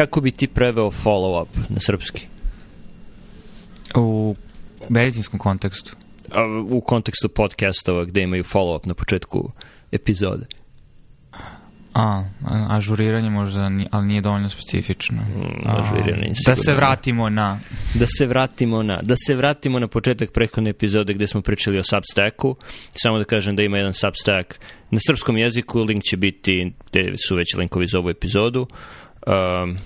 kako 0.00 0.20
bi 0.20 0.30
ti 0.30 0.46
preveo 0.46 0.90
follow-up 0.90 1.46
na 1.68 1.80
srpski? 1.80 2.26
U 3.94 4.34
medicinskom 4.88 5.38
kontekstu. 5.38 5.96
A, 6.32 6.44
u 6.70 6.80
kontekstu 6.80 7.28
podcastova 7.28 8.04
gde 8.04 8.22
imaju 8.22 8.44
follow-up 8.44 8.86
na 8.86 8.94
početku 8.94 9.52
epizode. 9.92 10.46
A, 11.94 12.24
ažuriranje 12.68 13.30
možda, 13.30 13.70
ali 13.90 14.06
nije 14.06 14.20
dovoljno 14.20 14.48
specifično. 14.48 15.22
Mm, 15.22 15.68
ažuriranje 15.68 16.32
Da 16.46 16.56
se 16.56 16.74
vratimo 16.74 17.30
na... 17.30 17.60
Da 17.94 18.06
se 18.06 18.26
vratimo 18.26 18.82
na, 18.82 18.98
da 19.02 19.14
se 19.26 19.34
vratimo 19.34 19.78
na 19.78 19.88
početak 19.88 20.32
prethodne 20.32 20.70
epizode 20.70 21.14
gde 21.14 21.26
smo 21.26 21.40
pričali 21.42 21.78
o 21.78 21.82
Substacku. 21.82 22.56
Samo 22.90 23.18
da 23.18 23.24
kažem 23.24 23.56
da 23.56 23.62
ima 23.62 23.76
jedan 23.76 23.92
Substack 23.92 24.54
na 24.90 24.98
srpskom 25.06 25.36
jeziku, 25.36 25.80
link 25.80 26.02
će 26.02 26.16
biti, 26.16 26.72
gde 26.90 27.12
su 27.28 27.36
već 27.36 27.54
linkovi 27.56 27.86
za 27.86 27.98
ovu 27.98 28.10
epizodu. 28.10 28.66
Um, 29.26 29.78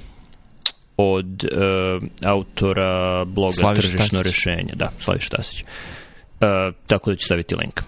od 0.96 1.44
uh, 1.44 2.02
autora 2.22 3.24
bloga 3.24 3.52
Slaviš 3.52 3.80
Tržišno 3.80 4.18
Tasić. 4.18 4.26
rešenje. 4.26 4.72
Da, 4.74 4.92
Slaviš 4.98 5.28
Tasić. 5.28 5.62
Uh, 5.62 6.74
tako 6.86 7.10
da 7.10 7.16
ću 7.16 7.24
staviti 7.24 7.54
link. 7.54 7.80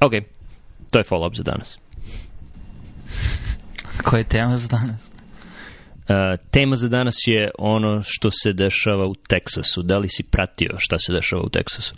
Ok, 0.00 0.12
to 0.90 0.98
je 0.98 1.04
follow-up 1.04 1.36
za 1.36 1.42
danas. 1.42 1.78
Koja 4.04 4.18
je 4.18 4.24
tema 4.24 4.56
za 4.56 4.68
danas? 4.68 5.10
Uh, 6.08 6.40
tema 6.50 6.76
za 6.76 6.88
danas 6.88 7.14
je 7.26 7.50
ono 7.58 8.02
što 8.04 8.30
se 8.30 8.52
dešava 8.52 9.06
u 9.06 9.14
Teksasu. 9.14 9.82
Da 9.82 9.98
li 9.98 10.08
si 10.08 10.22
pratio 10.22 10.74
šta 10.78 10.98
se 10.98 11.12
dešava 11.12 11.42
u 11.42 11.48
Teksasu? 11.48 11.94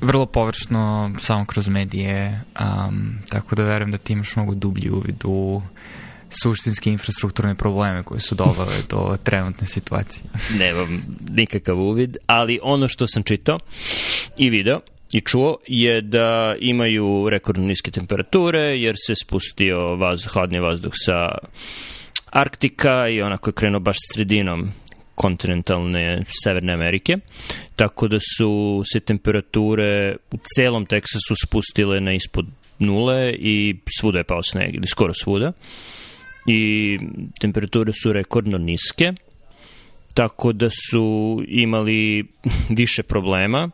Vrlo 0.00 0.26
površno, 0.26 1.12
samo 1.18 1.44
kroz 1.46 1.68
medije, 1.68 2.40
um, 2.60 3.18
tako 3.28 3.56
da 3.56 3.62
verujem 3.62 3.90
da 3.90 3.98
ti 3.98 4.12
imaš 4.12 4.36
mnogo 4.36 4.54
dublji 4.54 4.90
uvid 4.90 5.22
u 5.24 5.62
suštinske 6.30 6.90
infrastrukturne 6.90 7.54
probleme 7.54 8.02
koje 8.02 8.20
su 8.20 8.34
dovale 8.34 8.74
do 8.90 9.16
trenutne 9.22 9.66
situacije. 9.66 10.22
Nemam 10.60 11.02
nikakav 11.28 11.80
uvid, 11.80 12.16
ali 12.26 12.60
ono 12.62 12.88
što 12.88 13.06
sam 13.06 13.22
čitao 13.22 13.58
i 14.36 14.50
video 14.50 14.80
i 15.12 15.20
čuo 15.20 15.56
je 15.66 16.00
da 16.00 16.54
imaju 16.60 17.28
rekordno 17.30 17.66
niske 17.66 17.90
temperature 17.90 18.60
jer 18.60 18.94
se 19.06 19.14
spustio 19.14 19.96
vaz, 19.96 20.26
hladni 20.26 20.60
vazduh 20.60 20.92
sa 20.94 21.38
Arktika 22.30 23.08
i 23.08 23.22
onako 23.22 23.50
je 23.50 23.54
krenuo 23.54 23.80
baš 23.80 23.96
sredinom 24.14 24.72
kontinentalne 25.14 26.24
Severne 26.44 26.72
Amerike, 26.72 27.16
tako 27.76 28.08
da 28.08 28.18
su 28.36 28.82
se 28.92 29.00
temperature 29.00 30.16
u 30.30 30.36
celom 30.56 30.86
Teksasu 30.86 31.34
spustile 31.46 32.00
na 32.00 32.12
ispod 32.12 32.46
nule 32.78 33.32
i 33.32 33.76
svuda 34.00 34.18
je 34.18 34.24
pao 34.24 34.42
sneg, 34.42 34.74
ili 34.74 34.86
skoro 34.86 35.14
svuda. 35.14 35.52
I 36.48 36.98
temperature 37.40 37.92
su 37.92 38.12
rekordno 38.12 38.58
niske, 38.58 39.12
tako 40.14 40.52
da 40.52 40.68
su 40.70 41.38
imali 41.48 42.24
više 42.80 43.02
problema, 43.02 43.70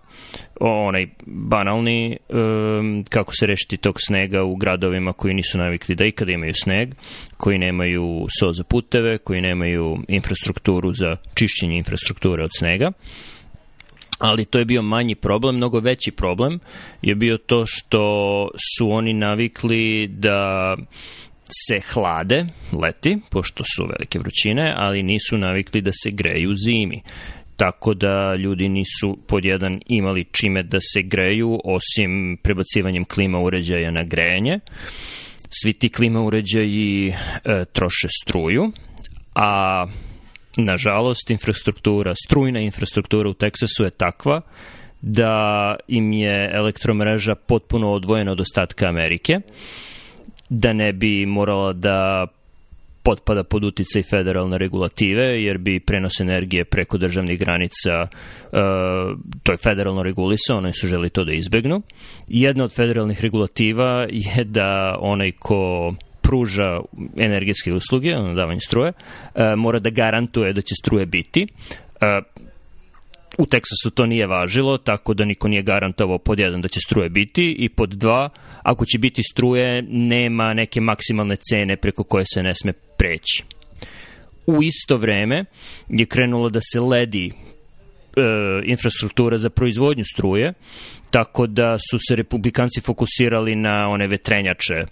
onaj 0.60 1.06
banalni, 1.26 2.16
um, 2.28 3.04
kako 3.08 3.34
se 3.34 3.46
rešiti 3.46 3.76
tog 3.76 3.96
snega 4.06 4.42
u 4.42 4.56
gradovima 4.56 5.12
koji 5.12 5.34
nisu 5.34 5.58
navikli 5.58 5.94
da 5.94 6.04
ikada 6.04 6.32
imaju 6.32 6.52
sneg, 6.62 6.88
koji 7.36 7.58
nemaju 7.58 8.26
so 8.40 8.52
za 8.52 8.64
puteve, 8.64 9.18
koji 9.18 9.40
nemaju 9.40 9.98
infrastrukturu 10.08 10.90
za 10.92 11.16
čišćenje 11.34 11.76
infrastrukture 11.76 12.44
od 12.44 12.50
snega. 12.58 12.92
Ali 14.18 14.44
to 14.44 14.58
je 14.58 14.64
bio 14.64 14.82
manji 14.82 15.14
problem, 15.14 15.56
mnogo 15.56 15.80
veći 15.80 16.10
problem 16.10 16.60
je 17.02 17.14
bio 17.14 17.38
to 17.38 17.64
što 17.66 18.48
su 18.78 18.90
oni 18.90 19.12
navikli 19.12 20.08
da 20.08 20.76
se 21.50 21.80
hlade 21.92 22.46
leti, 22.72 23.18
pošto 23.30 23.64
su 23.64 23.86
velike 23.86 24.18
vrućine, 24.18 24.74
ali 24.76 25.02
nisu 25.02 25.38
navikli 25.38 25.80
da 25.80 25.90
se 25.92 26.10
greju 26.10 26.54
zimi. 26.56 27.02
Tako 27.56 27.94
da 27.94 28.34
ljudi 28.34 28.68
nisu 28.68 29.18
pod 29.26 29.44
jedan 29.44 29.80
imali 29.86 30.24
čime 30.32 30.62
da 30.62 30.78
se 30.80 31.02
greju, 31.02 31.60
osim 31.64 32.38
prebacivanjem 32.42 33.04
klima 33.04 33.38
uređaja 33.38 33.90
na 33.90 34.02
grejanje. 34.02 34.58
Svi 35.48 35.72
ti 35.72 35.88
klima 35.88 36.22
uređaji 36.22 37.08
e, 37.08 37.64
troše 37.72 38.08
struju, 38.22 38.72
a 39.34 39.86
nažalost 40.56 41.30
infrastruktura, 41.30 42.14
strujna 42.26 42.60
infrastruktura 42.60 43.28
u 43.28 43.34
Teksasu 43.34 43.84
je 43.84 43.90
takva 43.90 44.40
da 45.00 45.76
im 45.88 46.12
je 46.12 46.50
elektromreža 46.54 47.34
potpuno 47.34 47.90
odvojena 47.92 48.32
od 48.32 48.40
ostatka 48.40 48.86
Amerike 48.86 49.40
da 50.48 50.72
ne 50.72 50.92
bi 50.92 51.26
morala 51.26 51.72
da 51.72 52.26
potpada 53.04 53.44
pod 53.44 53.64
uticaj 53.64 54.02
federalne 54.02 54.58
regulative, 54.58 55.24
jer 55.42 55.58
bi 55.58 55.80
prenos 55.80 56.20
energije 56.20 56.64
preko 56.64 56.98
državnih 56.98 57.38
granica, 57.38 58.02
uh, 58.02 58.58
to 59.42 59.52
je 59.52 59.56
federalno 59.56 60.02
regulisao, 60.02 60.58
oni 60.58 60.72
su 60.72 60.88
želi 60.88 61.10
to 61.10 61.24
da 61.24 61.32
izbegnu. 61.32 61.82
Jedna 62.28 62.64
od 62.64 62.74
federalnih 62.74 63.20
regulativa 63.20 64.06
je 64.10 64.44
da 64.44 64.96
onaj 65.00 65.32
ko 65.32 65.94
pruža 66.22 66.80
energetske 67.18 67.72
usluge, 67.72 68.16
ono 68.16 68.34
davanje 68.34 68.60
struje, 68.60 68.92
uh, 68.92 69.42
mora 69.56 69.78
da 69.78 69.90
garantuje 69.90 70.52
da 70.52 70.60
će 70.60 70.74
struje 70.74 71.06
biti. 71.06 71.46
U 73.38 73.46
Teksasu 73.46 73.90
to 73.90 74.06
nije 74.06 74.26
važilo, 74.26 74.78
tako 74.78 75.14
da 75.14 75.24
niko 75.24 75.48
nije 75.48 75.62
garantovao 75.62 76.18
pod 76.18 76.38
jedan 76.38 76.60
da 76.60 76.68
će 76.68 76.80
struje 76.80 77.08
biti 77.08 77.52
i 77.58 77.68
pod 77.68 77.90
dva, 77.90 78.28
ako 78.62 78.84
će 78.84 78.98
biti 78.98 79.22
struje, 79.22 79.82
nema 79.88 80.54
neke 80.54 80.80
maksimalne 80.80 81.36
cene 81.36 81.76
preko 81.76 82.04
koje 82.04 82.24
se 82.34 82.42
ne 82.42 82.54
sme 82.54 82.72
preći. 82.72 83.44
U 84.46 84.62
isto 84.62 84.96
vreme 84.96 85.44
je 85.88 86.06
krenulo 86.06 86.48
da 86.48 86.60
se 86.72 86.80
ledi 86.80 87.26
e, 87.26 87.32
infrastruktura 88.64 89.38
za 89.38 89.50
proizvodnju 89.50 90.04
struje, 90.04 90.52
tako 91.10 91.46
da 91.46 91.78
su 91.78 91.98
se 92.08 92.16
republikanci 92.16 92.80
fokusirali 92.80 93.54
na 93.54 93.88
one 93.88 94.06
vetrenjače 94.06 94.84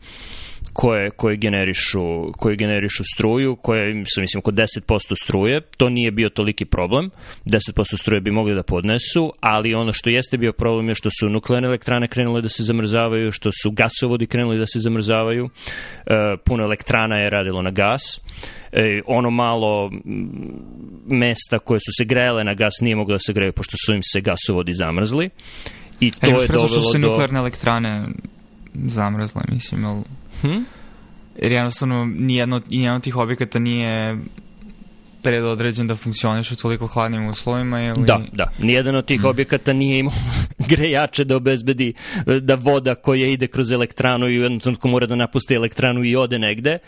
koje, 0.72 1.10
koje, 1.10 1.36
generišu, 1.36 2.32
koje 2.32 2.56
generišu 2.56 3.02
struju, 3.14 3.56
koje 3.56 4.04
su, 4.14 4.20
mislim, 4.20 4.38
oko 4.38 4.50
10% 4.50 4.98
struje. 5.24 5.60
To 5.60 5.88
nije 5.88 6.10
bio 6.10 6.28
toliki 6.28 6.64
problem. 6.64 7.10
10% 7.46 7.98
struje 8.00 8.20
bi 8.20 8.30
mogli 8.30 8.54
da 8.54 8.62
podnesu, 8.62 9.32
ali 9.40 9.74
ono 9.74 9.92
što 9.92 10.10
jeste 10.10 10.38
bio 10.38 10.52
problem 10.52 10.88
je 10.88 10.94
što 10.94 11.08
su 11.20 11.28
nuklearne 11.28 11.68
elektrane 11.68 12.08
krenule 12.08 12.42
da 12.42 12.48
se 12.48 12.62
zamrzavaju, 12.62 13.32
što 13.32 13.50
su 13.62 13.70
gasovodi 13.70 14.26
krenuli 14.26 14.58
da 14.58 14.66
se 14.66 14.78
zamrzavaju. 14.78 15.48
E, 16.06 16.36
puno 16.44 16.64
elektrana 16.64 17.16
je 17.16 17.30
radilo 17.30 17.62
na 17.62 17.70
gas. 17.70 18.20
E, 18.72 19.00
ono 19.06 19.30
malo 19.30 19.90
mesta 21.06 21.58
koje 21.58 21.80
su 21.80 21.90
se 21.98 22.04
grejale 22.04 22.44
na 22.44 22.54
gas 22.54 22.72
nije 22.80 22.96
moglo 22.96 23.14
da 23.14 23.18
se 23.18 23.32
greju 23.32 23.52
pošto 23.52 23.76
su 23.86 23.94
im 23.94 24.02
se 24.02 24.20
gasovodi 24.20 24.72
zamrzli. 24.72 25.30
I 26.00 26.10
to 26.10 26.26
e, 26.26 26.30
je 26.30 26.46
dovelo 26.46 26.68
što 26.68 26.80
su 26.80 26.90
se 26.92 26.98
do... 26.98 27.08
nuklearne 27.08 27.38
elektrane 27.38 28.08
zamrzle, 28.74 29.42
mislim, 29.48 29.84
ali... 29.84 30.02
Hm? 30.42 30.62
Jer 31.38 31.52
jednostavno 31.52 32.04
nijedno, 32.04 32.60
nijedno 32.68 33.00
tih 33.00 33.16
objekata 33.16 33.58
nije 33.58 34.16
predodređen 35.22 35.86
da 35.86 35.96
funkcioniš 35.96 36.52
u 36.52 36.56
toliko 36.56 36.86
hladnim 36.86 37.28
uslovima 37.28 37.82
ili... 37.82 38.06
Da, 38.06 38.20
da. 38.32 38.50
Nijedan 38.58 38.96
od 38.96 39.04
tih 39.04 39.20
hmm. 39.20 39.30
objekata 39.30 39.72
nije 39.72 39.98
imao 39.98 40.14
grejače 40.70 41.24
da 41.24 41.36
obezbedi 41.36 41.92
da 42.40 42.54
voda 42.54 42.94
koja 42.94 43.26
ide 43.26 43.46
kroz 43.46 43.72
elektranu 43.72 44.28
i 44.28 44.38
u 44.38 44.42
jednom 44.42 44.60
trenutku 44.60 44.88
mora 44.88 45.06
da 45.06 45.14
napusti 45.14 45.54
elektranu 45.54 46.04
i 46.04 46.16
ode 46.16 46.38
negde 46.38 46.78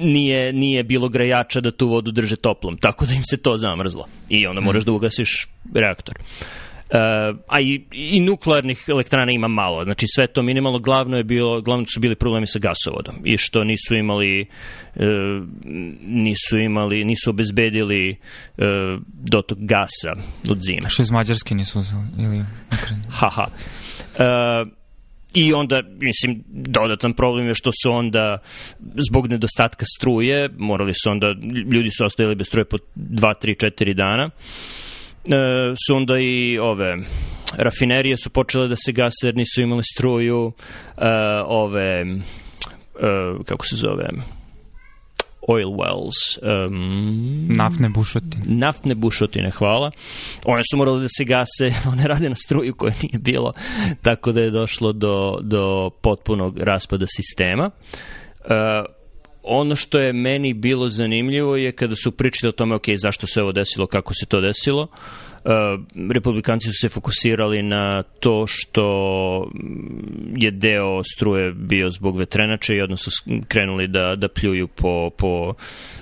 nije, 0.00 0.52
nije 0.52 0.84
bilo 0.84 1.08
grejača 1.08 1.60
da 1.60 1.70
tu 1.70 1.88
vodu 1.88 2.10
drže 2.10 2.36
toplom, 2.36 2.76
tako 2.76 3.06
da 3.06 3.14
im 3.14 3.22
se 3.30 3.36
to 3.36 3.56
zamrzlo. 3.56 4.06
I 4.28 4.46
onda 4.46 4.60
moraš 4.60 4.84
da 4.84 4.92
ugasiš 4.92 5.48
reaktor. 5.74 6.14
Uh, 6.18 6.67
a 7.46 7.60
i, 7.60 7.84
i 7.92 8.20
nuklearnih 8.20 8.84
elektrana 8.88 9.32
ima 9.32 9.48
malo, 9.48 9.84
znači 9.84 10.06
sve 10.14 10.26
to 10.26 10.42
minimalno, 10.42 10.78
glavno 10.78 11.16
je 11.16 11.24
bilo, 11.24 11.60
glavno 11.60 11.86
su 11.94 12.00
bili 12.00 12.14
problemi 12.14 12.46
sa 12.46 12.58
gasovodom 12.58 13.14
i 13.24 13.36
što 13.36 13.64
nisu 13.64 13.94
imali 13.94 14.46
uh, 14.94 15.02
nisu 16.02 16.58
imali, 16.58 17.04
nisu 17.04 17.30
obezbedili 17.30 18.10
uh, 18.56 18.64
dotok 19.12 19.58
gasa 19.58 20.14
od 20.50 20.58
zime. 20.62 20.88
Što 20.88 21.02
iz 21.02 21.10
Mađarske 21.10 21.54
nisu 21.54 21.78
uzeli 21.78 22.04
ili 22.18 22.44
Haha. 23.10 23.46
Uh, 24.18 24.68
I 25.34 25.52
onda, 25.52 25.82
mislim, 26.00 26.44
dodatan 26.48 27.12
problem 27.12 27.46
je 27.46 27.54
što 27.54 27.70
su 27.82 27.92
onda, 27.92 28.38
zbog 29.10 29.26
nedostatka 29.26 29.84
struje, 29.98 30.48
morali 30.58 30.92
su 30.94 31.10
onda, 31.10 31.34
ljudi 31.72 31.90
su 31.90 32.04
ostajali 32.04 32.34
bez 32.34 32.46
struje 32.46 32.64
po 32.64 32.76
2, 32.96 33.34
3, 33.42 33.66
4 33.66 33.94
dana, 33.94 34.24
e, 34.24 34.87
su 35.86 35.96
onda 35.96 36.18
i 36.18 36.58
ove 36.58 36.96
rafinerije 37.56 38.16
su 38.16 38.30
počele 38.30 38.68
da 38.68 38.76
se 38.76 38.92
gase 38.92 39.26
jer 39.26 39.36
nisu 39.36 39.62
imali 39.62 39.82
struju, 39.82 40.52
e, 40.96 41.08
ove, 41.46 42.00
e, 42.00 42.06
kako 43.44 43.66
se 43.66 43.76
zove, 43.76 44.08
oil 45.48 45.68
wells. 45.68 46.38
Um, 46.66 47.48
naftne 47.56 47.88
bušotine. 47.88 48.44
Naftne 48.46 48.94
bušotine, 48.94 49.50
hvala. 49.50 49.90
One 50.44 50.62
su 50.70 50.76
morale 50.76 51.00
da 51.00 51.08
se 51.08 51.24
gase, 51.24 51.72
one 51.92 52.08
rade 52.08 52.28
na 52.28 52.34
struju 52.34 52.74
koja 52.74 52.94
nije 53.02 53.18
bilo, 53.18 53.52
tako 54.02 54.32
da 54.32 54.40
je 54.40 54.50
došlo 54.50 54.92
do, 54.92 55.38
do 55.42 55.90
potpunog 56.02 56.58
raspada 56.58 57.06
sistema. 57.06 57.70
Uh, 58.40 58.97
ono 59.48 59.76
što 59.76 59.98
je 59.98 60.12
meni 60.12 60.54
bilo 60.54 60.88
zanimljivo 60.88 61.56
je 61.56 61.72
kada 61.72 61.96
su 61.96 62.12
pričali 62.12 62.48
o 62.48 62.52
tome, 62.52 62.74
ok, 62.74 62.84
zašto 62.96 63.26
se 63.26 63.42
ovo 63.42 63.52
desilo, 63.52 63.86
kako 63.86 64.14
se 64.14 64.26
to 64.26 64.40
desilo, 64.40 64.82
uh, 64.82 64.88
republikanci 66.10 66.66
su 66.66 66.72
se 66.80 66.88
fokusirali 66.88 67.62
na 67.62 68.02
to 68.02 68.44
što 68.46 69.50
je 70.36 70.50
deo 70.50 71.02
struje 71.04 71.52
bio 71.52 71.90
zbog 71.90 72.18
vetrenača 72.18 72.74
i 72.74 72.80
odnosno 72.80 73.12
krenuli 73.48 73.88
da, 73.88 74.14
da 74.16 74.28
pljuju 74.28 74.68
po, 74.68 75.10
po 75.18 75.54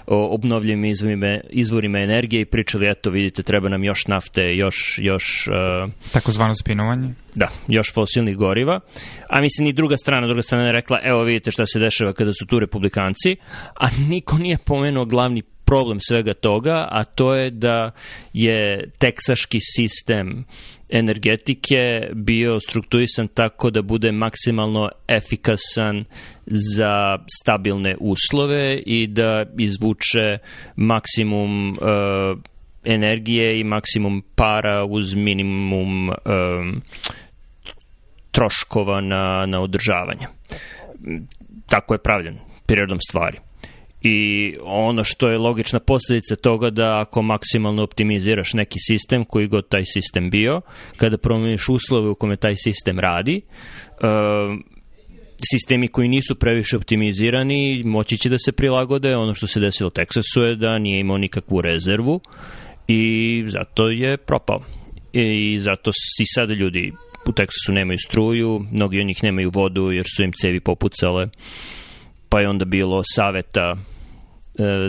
obnovljivim 0.07 0.85
izvorima, 0.85 1.39
izvorima 1.51 1.99
energije 1.99 2.41
i 2.41 2.45
pričali, 2.45 2.91
eto 2.91 3.11
vidite, 3.11 3.43
treba 3.43 3.69
nam 3.69 3.85
još 3.85 4.07
nafte, 4.07 4.57
još... 4.57 4.99
još 5.03 5.49
uh, 5.49 5.91
Takozvano 6.13 6.55
spinovanje? 6.55 7.15
Da, 7.35 7.51
još 7.69 7.95
fosilnih 7.95 8.37
goriva. 8.37 8.81
A 9.29 9.41
mislim, 9.41 9.69
i 9.69 9.73
druga 9.73 9.97
strana, 9.97 10.27
druga 10.27 10.43
strana 10.43 10.67
je 10.67 10.73
rekla, 10.73 11.01
evo 11.03 11.23
vidite 11.23 11.51
šta 11.51 11.67
se 11.67 11.79
dešava 11.79 12.13
kada 12.13 12.33
su 12.33 12.47
tu 12.47 12.59
republikanci, 12.59 13.37
a 13.75 13.87
niko 14.09 14.39
nije 14.39 14.59
pomenuo 14.65 15.05
glavni 15.05 15.43
problem 15.67 15.99
svega 16.01 16.35
toga, 16.35 16.89
a 16.91 17.05
to 17.05 17.35
je 17.35 17.51
da 17.51 17.91
je 18.33 18.91
teksaški 18.99 19.59
sistem 19.61 20.45
energetike 20.89 22.09
bio 22.15 22.61
strukturisan 22.61 23.29
tako 23.29 23.71
da 23.71 23.83
bude 23.83 24.13
maksimalno 24.13 24.91
efikasan 25.09 26.05
za 26.47 27.19
stabilne 27.41 27.97
uslove 28.01 28.77
i 28.87 29.07
da 29.07 29.45
izvuče 29.59 30.39
maksimum 30.77 31.71
uh, 31.71 31.79
energije 32.85 33.61
i 33.61 33.65
maksimum 33.65 34.23
para 34.35 34.85
uz 34.85 35.15
minimum 35.15 36.09
um, 36.09 36.83
troškova 38.31 39.01
na, 39.01 39.47
na 39.47 39.61
održavanje. 39.61 40.27
Tako 41.67 41.95
je 41.95 41.99
pravljen 41.99 42.39
prirodom 42.67 42.99
stvari. 43.01 43.46
I 44.09 44.55
ono 44.63 45.05
što 45.05 45.29
je 45.29 45.39
logična 45.39 45.81
posledica 45.81 46.37
toga 46.37 46.71
da 46.71 47.01
ako 47.01 47.23
maksimalno 47.23 47.83
optimiziraš 47.83 48.53
neki 48.53 48.79
sistem, 48.79 49.25
koji 49.25 49.47
god 49.47 49.69
taj 49.69 49.83
sistem 49.85 50.31
bio, 50.31 50.61
kada 50.97 51.19
promeniš 51.19 51.69
uslove 51.69 52.09
u 52.09 52.15
kome 52.15 52.37
taj 52.37 52.55
sistem 52.57 52.99
radi, 52.99 53.41
uh, 54.01 54.59
sistemi 55.51 55.89
koji 55.89 56.09
nisu 56.09 56.35
previše 56.35 56.77
optimizirani 56.77 57.83
moći 57.85 58.17
će 58.19 58.29
da 58.29 58.39
se 58.39 58.53
prilagode. 58.53 59.17
Ono 59.17 59.35
što 59.35 59.47
se 59.47 59.61
desilo 59.61 59.89
u 59.89 59.91
Teksasu 59.91 60.43
je 60.43 60.57
da 60.57 60.79
nije 60.79 61.01
imao 61.01 61.19
nikakvu 61.19 61.61
rezervu 61.61 62.21
i 62.89 63.45
zato 63.49 63.89
je 63.89 64.17
propao. 64.17 64.61
I 65.13 65.59
zato 65.61 65.91
si 65.93 66.25
sada 66.35 66.55
ljudi 66.55 66.93
u 67.27 67.33
Teksasu 67.33 67.73
nemaju 67.73 67.99
struju, 67.99 68.61
mnogi 68.73 69.01
od 69.01 69.07
njih 69.07 69.23
nemaju 69.23 69.51
vodu 69.55 69.93
jer 69.93 70.05
su 70.17 70.23
im 70.23 70.33
cevi 70.33 70.61
popucale, 70.61 71.29
pa 72.29 72.41
je 72.41 72.49
onda 72.49 72.65
bilo 72.65 73.03
saveta 73.15 73.77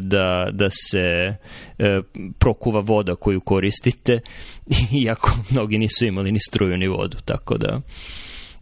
da, 0.01 0.49
da 0.51 0.69
se 0.69 1.35
e, 1.79 2.01
prokuva 2.39 2.79
voda 2.79 3.15
koju 3.15 3.41
koristite, 3.41 4.19
iako 5.03 5.37
mnogi 5.49 5.77
nisu 5.77 6.05
imali 6.05 6.31
ni 6.31 6.39
struju 6.39 6.77
ni 6.77 6.87
vodu, 6.87 7.17
tako 7.25 7.57
da 7.57 7.81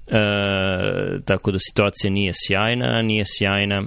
e, 0.07 1.19
tako 1.25 1.51
da 1.51 1.59
situacija 1.59 2.11
nije 2.11 2.31
sjajna, 2.35 3.01
nije 3.01 3.23
sjajna 3.27 3.83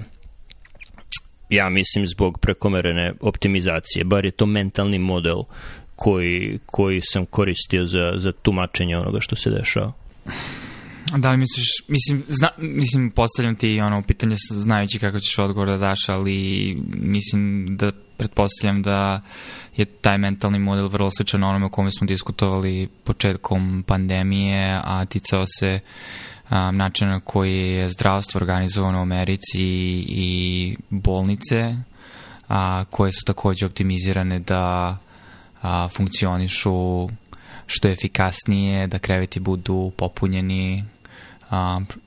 ja 1.48 1.68
mislim 1.68 2.06
zbog 2.06 2.38
prekomerene 2.40 3.12
optimizacije, 3.20 4.04
bar 4.04 4.24
je 4.24 4.30
to 4.30 4.46
mentalni 4.46 4.98
model 4.98 5.42
koji, 5.96 6.58
koji 6.66 7.00
sam 7.00 7.26
koristio 7.26 7.86
za, 7.86 8.12
za 8.16 8.32
tumačenje 8.32 8.96
onoga 8.96 9.20
što 9.20 9.36
se 9.36 9.50
dešava. 9.50 9.92
Da 11.16 11.30
li 11.30 11.36
misliš, 11.36 11.68
mislim, 11.88 12.24
zna, 12.28 12.48
mislim, 12.58 13.10
postavljam 13.10 13.56
ti 13.56 13.80
ono 13.80 14.02
pitanje 14.02 14.36
znajući 14.50 14.98
kako 14.98 15.18
ćeš 15.18 15.38
odgovor 15.38 15.68
da 15.68 15.76
daš, 15.76 16.08
ali 16.08 16.76
mislim 16.94 17.66
da 17.76 17.92
pretpostavljam 18.16 18.82
da 18.82 19.20
je 19.76 19.84
taj 19.84 20.18
mentalni 20.18 20.58
model 20.58 20.88
vrlo 20.88 21.10
sličan 21.10 21.44
onome 21.44 21.66
o 21.66 21.68
kome 21.68 21.90
smo 21.90 22.06
diskutovali 22.06 22.88
početkom 23.04 23.84
pandemije, 23.86 24.80
a 24.84 25.04
ticao 25.04 25.44
se 25.58 25.80
um, 26.50 26.76
načina 26.76 27.10
na 27.10 27.20
koji 27.20 27.58
je 27.58 27.88
zdravstvo 27.88 28.38
organizovano 28.38 28.98
u 28.98 29.02
Americi 29.02 29.64
i 30.08 30.76
bolnice, 30.90 31.74
a, 32.48 32.84
koje 32.90 33.12
su 33.12 33.24
takođe 33.24 33.66
optimizirane 33.66 34.38
da 34.38 34.96
a, 35.62 35.88
funkcionišu 35.88 37.08
što 37.66 37.88
je 37.88 37.92
efikasnije, 37.92 38.86
da 38.86 38.98
kreveti 38.98 39.40
budu 39.40 39.92
popunjeni 39.96 40.84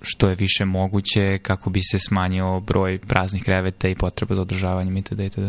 što 0.01 0.29
je 0.29 0.35
više 0.35 0.65
moguće 0.65 1.37
kako 1.37 1.69
bi 1.69 1.81
se 1.81 1.99
smanjio 1.99 2.59
broj 2.59 2.99
praznih 3.07 3.43
kreveta 3.43 3.89
i 3.89 3.95
potreba 3.95 4.35
za 4.35 4.41
održavanjem 4.41 4.97
itd. 4.97 5.19
itd. 5.19 5.43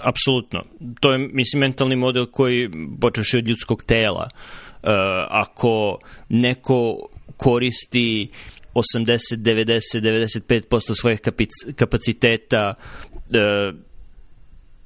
Apsolutno. 0.00 0.64
To 1.00 1.12
je, 1.12 1.18
mislim, 1.18 1.60
mentalni 1.60 1.96
model 1.96 2.26
koji 2.26 2.70
počeš 3.00 3.34
od 3.34 3.48
ljudskog 3.48 3.82
tela. 3.82 4.28
Uh, 4.82 4.88
ako 5.28 5.98
neko 6.28 7.08
koristi 7.36 8.30
80, 8.74 9.18
90, 9.36 10.00
95% 10.68 11.00
svojih 11.00 11.20
kapaciteta 11.76 12.74
uh, 13.14 13.87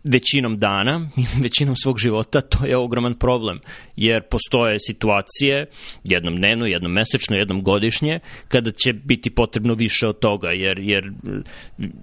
većinom 0.04 0.58
dana, 0.58 1.10
većinom 1.42 1.76
svog 1.76 1.98
života, 1.98 2.40
to 2.40 2.66
je 2.66 2.76
ogroman 2.76 3.14
problem, 3.14 3.60
jer 3.96 4.22
postoje 4.22 4.78
situacije, 4.80 5.66
jednom 6.04 6.36
dnevno, 6.36 6.66
jednom 6.66 6.92
mesečno, 6.92 7.36
jednom 7.36 7.62
godišnje, 7.62 8.20
kada 8.48 8.70
će 8.70 8.92
biti 8.92 9.30
potrebno 9.30 9.74
više 9.74 10.08
od 10.08 10.18
toga, 10.18 10.50
jer, 10.50 10.78
jer 10.78 11.12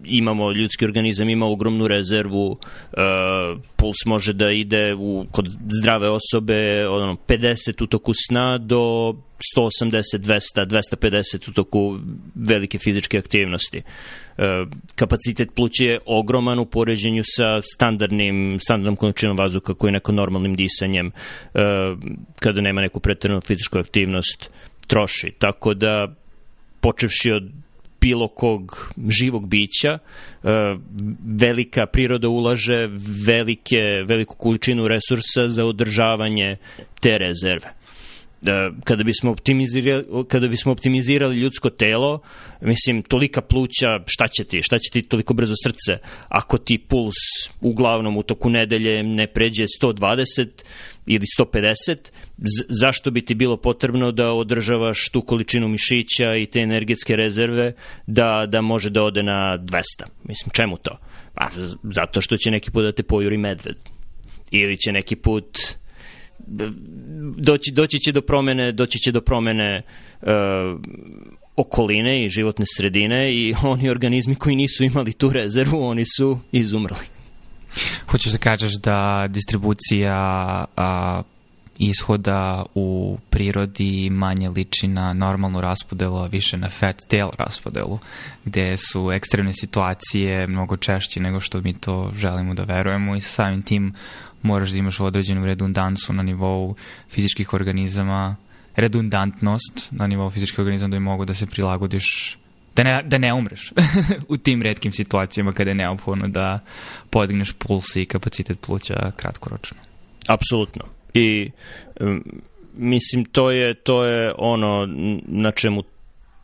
imamo, 0.06 0.52
ljudski 0.52 0.86
organizam 0.86 1.30
ima 1.30 1.46
ogromnu 1.46 1.88
rezervu, 1.88 2.52
uh, 2.52 2.58
puls 3.76 4.06
može 4.06 4.34
da 4.34 4.52
ide 4.52 4.94
u, 4.94 5.26
kod 5.32 5.50
zdrave 5.82 6.10
osobe 6.10 6.88
ono, 6.88 7.16
50 7.28 7.84
u 7.84 7.88
toku 7.88 8.12
sna 8.28 8.58
do 8.58 9.14
180, 9.58 10.02
200, 10.18 10.66
250 10.66 11.50
u 11.50 11.54
toku 11.54 12.00
velike 12.36 12.80
fizičke 12.80 13.18
aktivnosti. 13.18 13.82
E, 14.40 14.66
kapacitet 14.96 15.50
pluća 15.56 15.84
je 15.84 16.00
ogroman 16.06 16.60
u 16.60 16.66
poređenju 16.66 17.24
sa 17.26 17.62
standardnim, 17.62 18.60
standardnom 18.60 18.96
količinom 18.96 19.38
vazduha 19.38 19.74
koji 19.74 19.90
je 19.90 19.94
neko 19.94 20.12
normalnim 20.12 20.56
disanjem 20.56 21.08
e, 21.08 21.12
kada 22.40 22.62
nema 22.62 22.82
neku 22.82 23.00
pretrednu 23.00 23.42
fizičku 23.42 23.78
aktivnost 23.78 24.52
troši. 24.88 25.32
Tako 25.40 25.74
da 25.74 26.16
počevši 26.80 27.32
od 27.32 27.52
bilo 28.02 28.28
kog 28.28 28.92
živog 29.10 29.48
bića, 29.48 29.98
e, 29.98 30.50
velika 31.26 31.86
priroda 31.86 32.30
ulaže 32.30 32.90
velike, 33.28 34.04
veliku 34.06 34.36
količinu 34.36 34.88
resursa 34.88 35.48
za 35.48 35.66
održavanje 35.66 36.58
te 37.00 37.18
rezerve 37.18 37.79
kada 38.84 39.04
bismo 39.04 39.32
optimizirali, 39.32 40.06
kada 40.28 40.48
bismo 40.48 40.72
optimizirali 40.72 41.36
ljudsko 41.36 41.70
telo, 41.70 42.22
mislim, 42.62 43.02
tolika 43.02 43.42
pluća, 43.42 44.00
šta 44.06 44.28
će 44.28 44.44
ti, 44.44 44.64
šta 44.64 44.78
će 44.80 44.92
ti 44.92 45.02
toliko 45.02 45.34
brzo 45.34 45.54
srce, 45.64 46.04
ako 46.28 46.58
ti 46.58 46.78
puls 46.78 47.16
uglavnom 47.62 48.18
u 48.18 48.24
toku 48.24 48.50
nedelje 48.50 49.04
ne 49.04 49.28
pređe 49.28 49.64
120 49.82 50.48
ili 51.06 51.26
150, 51.40 51.98
zašto 52.70 53.12
bi 53.12 53.22
ti 53.22 53.34
bilo 53.34 53.58
potrebno 53.58 54.12
da 54.12 54.32
održavaš 54.32 55.10
tu 55.12 55.22
količinu 55.22 55.68
mišića 55.68 56.36
i 56.36 56.46
te 56.46 56.60
energetske 56.60 57.16
rezerve 57.16 57.74
da, 58.08 58.46
da 58.48 58.62
može 58.62 58.90
da 58.90 59.04
ode 59.04 59.24
na 59.24 59.58
200? 59.62 59.82
Mislim, 60.24 60.52
čemu 60.52 60.78
to? 60.78 60.98
Pa, 61.34 61.50
zato 61.84 62.22
što 62.22 62.38
će 62.38 62.52
neki 62.52 62.72
put 62.72 62.84
da 62.84 62.92
te 62.92 63.04
pojuri 63.04 63.38
medved. 63.38 63.76
Ili 64.52 64.78
će 64.78 64.92
neki 64.92 65.16
put 65.16 65.58
doći, 67.38 67.72
doći 67.72 68.00
će 68.00 68.12
do 68.12 68.22
promene, 68.22 68.72
doći 68.72 69.00
će 69.00 69.12
do 69.12 69.22
promene 69.22 69.82
uh, 70.22 70.28
okoline 71.56 72.26
i 72.26 72.30
životne 72.30 72.66
sredine 72.78 73.34
i 73.34 73.54
oni 73.64 73.90
organizmi 73.90 74.36
koji 74.36 74.56
nisu 74.56 74.84
imali 74.84 75.14
tu 75.14 75.30
rezervu, 75.30 75.84
oni 75.84 76.04
su 76.06 76.40
izumrli. 76.52 77.06
Hoćeš 78.08 78.32
da 78.32 78.38
kažeš 78.38 78.74
da 78.74 79.28
distribucija 79.30 80.16
a, 80.76 81.22
ishoda 81.80 82.66
u 82.76 83.18
prirodi 83.30 84.10
manje 84.10 84.50
liči 84.50 84.88
na 84.88 85.14
normalnu 85.14 85.62
raspodelu, 85.62 86.18
a 86.18 86.28
više 86.28 86.58
na 86.58 86.70
fat 86.70 86.96
tail 87.08 87.30
raspodelu, 87.38 88.00
gde 88.46 88.78
su 88.78 89.12
ekstremne 89.12 89.54
situacije 89.54 90.48
mnogo 90.48 90.78
češće 90.78 91.20
nego 91.20 91.40
što 91.40 91.62
mi 91.62 91.74
to 91.74 92.12
želimo 92.16 92.54
da 92.54 92.64
verujemo 92.64 93.16
i 93.16 93.22
samim 93.22 93.62
tim 93.62 93.94
moraš 94.42 94.70
da 94.70 94.78
imaš 94.78 95.00
određenu 95.00 95.46
redundancu 95.46 96.14
na 96.14 96.24
nivou 96.24 96.76
fizičkih 97.10 97.54
organizama, 97.54 98.36
redundantnost 98.76 99.88
na 99.92 100.08
nivou 100.08 100.30
fizičkih 100.30 100.60
organizama 100.60 100.92
da 100.92 100.96
bi 100.96 101.04
mogu 101.04 101.26
da 101.26 101.34
se 101.34 101.46
prilagodiš 101.46 102.38
da 102.76 102.84
ne, 102.84 103.04
da 103.04 103.18
ne 103.18 103.34
umreš 103.34 103.72
u 104.34 104.38
tim 104.38 104.62
redkim 104.62 104.92
situacijama 104.92 105.52
kada 105.52 105.70
je 105.70 105.76
neophodno 105.76 106.28
da 106.28 106.60
podigneš 107.10 107.52
puls 107.52 107.96
i 107.96 108.06
kapacitet 108.06 108.60
pluća 108.62 109.12
kratkoročno. 109.16 109.78
Apsolutno. 110.28 110.84
I 111.14 111.52
um, 112.00 112.24
mislim 112.78 113.26
to 113.26 113.52
je 113.52 113.74
to 113.74 114.06
je 114.06 114.34
ono 114.38 114.88
na 115.28 115.52
čemu 115.52 115.84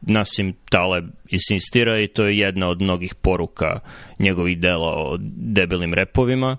Nasim 0.02 0.54
Taleb 0.70 1.06
insistira 1.30 2.00
i 2.00 2.08
to 2.08 2.26
je 2.26 2.38
jedna 2.38 2.68
od 2.68 2.82
mnogih 2.82 3.16
poruka 3.16 3.80
njegovih 4.20 4.60
dela 4.60 4.94
o 4.96 5.18
debelim 5.36 5.94
repovima 5.94 6.58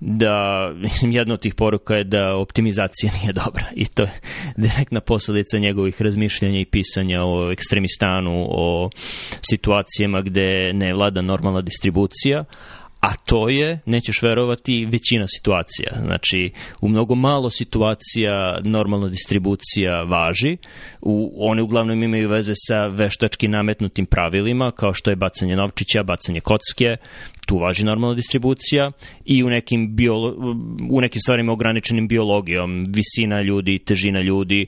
da 0.00 0.72
jedna 1.02 1.34
od 1.34 1.40
tih 1.40 1.54
poruka 1.54 1.96
je 1.96 2.04
da 2.04 2.36
optimizacija 2.36 3.12
nije 3.22 3.32
dobra. 3.32 3.64
I 3.74 3.84
to 3.84 4.02
je 4.02 4.10
direktna 4.56 5.00
posledica 5.00 5.58
njegovih 5.58 6.02
razmišljanja 6.02 6.60
i 6.60 6.64
pisanja 6.64 7.24
o 7.24 7.52
ekstremistanu, 7.52 8.46
o 8.50 8.90
situacijama 9.50 10.20
gde 10.20 10.72
ne 10.72 10.94
vlada 10.94 11.22
normalna 11.22 11.60
distribucija, 11.60 12.44
a 13.06 13.14
to 13.24 13.48
je, 13.48 13.80
nećeš 13.86 14.22
verovati, 14.22 14.86
većina 14.86 15.26
situacija. 15.28 16.02
Znači, 16.02 16.52
u 16.80 16.88
mnogo 16.88 17.14
malo 17.14 17.50
situacija 17.50 18.60
normalna 18.64 19.08
distribucija 19.08 20.02
važi, 20.02 20.56
u, 21.00 21.32
one 21.50 21.62
uglavnom 21.62 22.02
imaju 22.02 22.28
veze 22.28 22.52
sa 22.54 22.86
veštački 22.86 23.48
nametnutim 23.48 24.06
pravilima, 24.06 24.70
kao 24.70 24.94
što 24.94 25.10
je 25.10 25.16
bacanje 25.16 25.56
novčića, 25.56 26.02
bacanje 26.02 26.40
kocke, 26.40 26.96
tu 27.46 27.58
važi 27.58 27.84
normalna 27.84 28.14
distribucija. 28.14 28.90
I 29.24 29.44
u 29.44 29.50
nekim, 29.50 29.96
biolo, 29.96 30.34
u 30.90 31.00
nekim 31.00 31.20
stvarima 31.20 31.52
ograničenim 31.52 32.08
biologijom, 32.08 32.84
visina 32.88 33.42
ljudi, 33.42 33.78
težina 33.78 34.20
ljudi, 34.20 34.66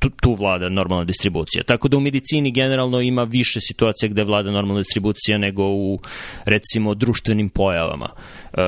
tu, 0.00 0.10
tu 0.10 0.34
vlada 0.34 0.68
normalna 0.68 1.04
distribucija. 1.04 1.62
Tako 1.64 1.88
da 1.88 1.96
u 1.96 2.00
medicini 2.00 2.52
generalno 2.52 3.00
ima 3.00 3.24
više 3.24 3.60
situacija 3.60 4.08
gde 4.08 4.24
vlada 4.24 4.50
normalna 4.50 4.80
distribucija 4.80 5.38
nego 5.38 5.64
u 5.64 6.00
recimo 6.44 6.94
društvenim 6.94 7.48
pojavama. 7.48 8.08
E, 8.52 8.62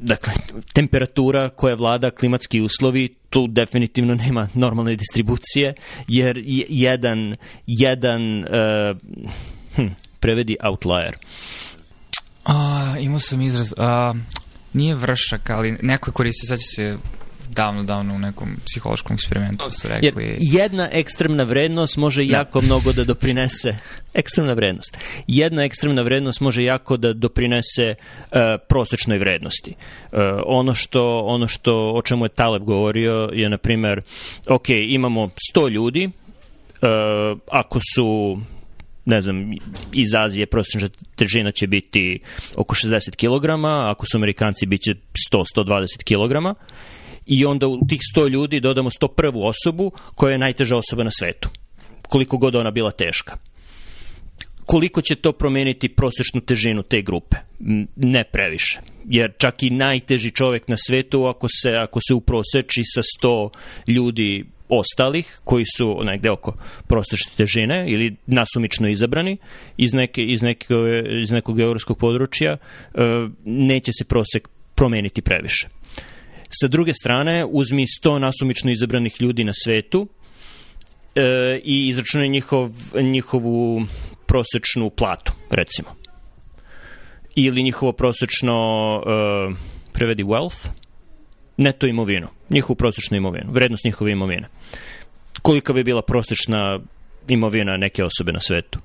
dakle, 0.00 0.32
temperatura 0.72 1.48
koja 1.48 1.74
vlada, 1.74 2.10
klimatski 2.10 2.60
uslovi, 2.60 3.08
tu 3.30 3.46
definitivno 3.46 4.14
nema 4.14 4.48
normalne 4.54 4.94
distribucije, 4.94 5.74
jer 6.08 6.42
jedan, 6.68 7.36
jedan 7.66 8.38
uh, 8.38 8.46
hm, 9.76 9.86
prevedi 10.20 10.56
outlier. 10.64 11.16
A, 12.44 12.94
imao 13.00 13.18
sam 13.18 13.40
izraz, 13.40 13.74
a, 13.76 14.14
nije 14.72 14.94
vršak, 14.94 15.50
ali 15.50 15.78
neko 15.82 16.10
je 16.10 16.12
koristio, 16.12 16.46
sad 16.46 16.58
će 16.58 16.64
se 16.64 16.98
davno, 17.54 17.82
davno 17.82 18.14
u 18.14 18.18
nekom 18.18 18.56
psihološkom 18.66 19.14
eksperimentu 19.14 19.70
su 19.70 19.88
rekli... 19.88 20.24
Jer 20.24 20.36
jedna 20.40 20.88
ekstremna 20.92 21.42
vrednost 21.42 21.96
može 21.96 22.24
da. 22.24 22.36
jako 22.36 22.60
mnogo 22.60 22.92
da 22.92 23.04
doprinese... 23.04 23.76
Ekstremna 24.14 24.52
vrednost. 24.52 24.98
Jedna 25.26 25.64
ekstremna 25.64 26.02
vrednost 26.02 26.40
može 26.40 26.64
jako 26.64 26.96
da 26.96 27.12
doprinese 27.12 27.94
uh, 27.94 28.38
prosečnoj 28.68 29.18
vrednosti. 29.18 29.74
Uh, 30.12 30.18
ono 30.46 30.74
što, 30.74 31.20
ono 31.20 31.48
što, 31.48 31.92
o 31.94 32.02
čemu 32.02 32.24
je 32.24 32.28
Taleb 32.28 32.62
govorio 32.62 33.30
je, 33.32 33.48
na 33.48 33.58
primer, 33.58 34.02
ok, 34.48 34.68
imamo 34.68 35.30
100 35.54 35.70
ljudi, 35.70 36.06
uh, 36.06 37.38
ako 37.50 37.80
su 37.94 38.38
ne 39.04 39.20
znam, 39.20 39.52
iz 39.92 40.14
Azije 40.14 40.46
prosječna 40.46 40.88
težina 41.16 41.50
će 41.50 41.66
biti 41.66 42.20
oko 42.56 42.74
60 42.74 43.16
kg, 43.16 43.64
ako 43.90 44.06
su 44.06 44.18
Amerikanci 44.18 44.66
biće 44.66 44.94
100-120 45.32 45.86
kg 46.04 46.58
i 47.30 47.44
onda 47.44 47.66
u 47.66 47.78
tih 47.88 48.00
100 48.16 48.28
ljudi 48.28 48.60
dodamo 48.60 48.90
101. 48.90 49.48
osobu 49.48 49.92
koja 50.14 50.32
je 50.32 50.38
najteža 50.38 50.76
osoba 50.76 51.04
na 51.04 51.10
svetu. 51.10 51.48
Koliko 52.02 52.36
god 52.36 52.56
ona 52.56 52.70
bila 52.70 52.90
teška. 52.90 53.36
Koliko 54.66 55.02
će 55.02 55.14
to 55.14 55.32
promeniti 55.32 55.88
prosečnu 55.88 56.40
težinu 56.40 56.82
te 56.82 57.02
grupe? 57.02 57.36
Ne 57.96 58.24
previše. 58.24 58.80
Jer 59.04 59.32
čak 59.38 59.62
i 59.62 59.70
najteži 59.70 60.30
čovek 60.30 60.68
na 60.68 60.76
svetu, 60.76 61.24
ako 61.24 61.46
se, 61.62 61.76
ako 61.76 62.00
se 62.08 62.14
uproseči 62.14 62.82
sa 62.84 63.02
100 63.22 63.50
ljudi 63.86 64.44
ostalih 64.68 65.38
koji 65.44 65.64
su 65.76 66.00
negde 66.04 66.30
oko 66.30 66.54
prosečne 66.86 67.32
težine 67.36 67.84
ili 67.88 68.16
nasumično 68.26 68.88
izabrani 68.88 69.36
iz, 69.76 69.92
neke, 69.92 70.22
iz, 70.22 70.42
neke, 70.42 70.74
iz 71.22 71.30
nekog 71.30 71.56
geografskog 71.56 71.98
područja, 71.98 72.52
e, 72.52 72.58
neće 73.44 73.92
se 73.92 74.04
prosek 74.04 74.48
promeniti 74.74 75.22
previše. 75.22 75.79
Sa 76.50 76.68
druge 76.68 76.92
strane, 76.94 77.44
uzmi 77.44 77.86
100 77.86 78.18
nasumično 78.18 78.70
izabranih 78.70 79.20
ljudi 79.20 79.44
na 79.44 79.52
svetu 79.64 80.08
e, 81.14 81.60
i 81.64 81.88
izračunaj 81.88 82.28
njihov, 82.28 82.70
njihovu 83.02 83.86
prosečnu 84.26 84.90
platu, 84.90 85.32
recimo. 85.50 85.88
Ili 87.34 87.62
njihovo 87.62 87.92
prosečno, 87.92 88.56
e, 89.06 89.54
prevedi 89.92 90.24
wealth, 90.24 90.68
neto 91.56 91.86
imovinu, 91.86 92.28
njihovu 92.50 92.76
prosečnu 92.76 93.16
imovinu, 93.16 93.52
vrednost 93.52 93.84
njihove 93.84 94.12
imovine. 94.12 94.48
Kolika 95.42 95.72
bi 95.72 95.84
bila 95.84 96.02
prosečna 96.02 96.80
imovina 97.28 97.76
neke 97.76 98.04
osobe 98.04 98.32
na 98.32 98.40
svetu? 98.40 98.78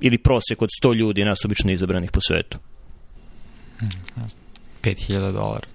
Ili 0.00 0.18
prosek 0.18 0.62
od 0.62 0.68
100 0.82 0.94
ljudi 0.94 1.24
nasumično 1.24 1.72
izabranih 1.72 2.10
po 2.10 2.20
svetu? 2.20 2.58
5000 4.82 5.32
dolara. 5.32 5.66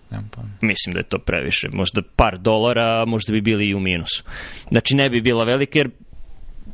Mislim 0.61 0.93
da 0.93 0.99
je 0.99 1.03
to 1.03 1.19
previše. 1.19 1.67
Možda 1.71 2.01
par 2.15 2.37
dolara, 2.37 3.05
možda 3.05 3.33
bi 3.33 3.41
bili 3.41 3.67
i 3.67 3.75
u 3.75 3.79
minusu. 3.79 4.23
Znači 4.71 4.95
ne 4.95 5.09
bi 5.09 5.21
bila 5.21 5.43
velika 5.43 5.79
jer 5.79 5.89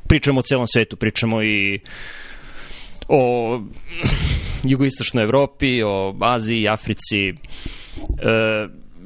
pričamo 0.07 0.39
o 0.39 0.43
celom 0.43 0.67
svetu, 0.67 0.95
pričamo 0.95 1.43
i 1.43 1.79
o 3.07 3.61
jugoistočnoj 4.71 5.23
Evropi, 5.23 5.83
o 5.83 6.15
Aziji, 6.21 6.67
Africi. 6.67 7.29
E, 7.29 7.33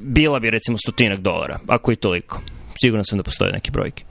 bila 0.00 0.40
bi 0.40 0.50
recimo 0.50 0.78
stotinak 0.78 1.18
dolara, 1.18 1.58
ako 1.66 1.92
i 1.92 1.96
toliko. 1.96 2.40
Siguran 2.82 3.04
sam 3.04 3.18
da 3.18 3.22
postoje 3.22 3.52
neke 3.52 3.70
brojke. 3.70 4.04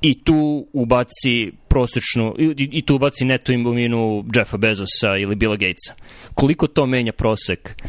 I 0.00 0.24
tu 0.24 0.66
ubaci 0.72 1.52
prosečnu, 1.68 2.34
i, 2.38 2.68
i 2.72 2.82
tu 2.82 2.94
ubaci 2.94 3.24
neto 3.24 3.52
imovinu 3.52 4.24
Jeffa 4.34 4.56
Bezosa 4.56 5.16
ili 5.18 5.34
Billa 5.34 5.56
Gatesa. 5.56 5.94
Koliko 6.34 6.66
to 6.66 6.86
menja 6.86 7.12
prosek 7.12 7.82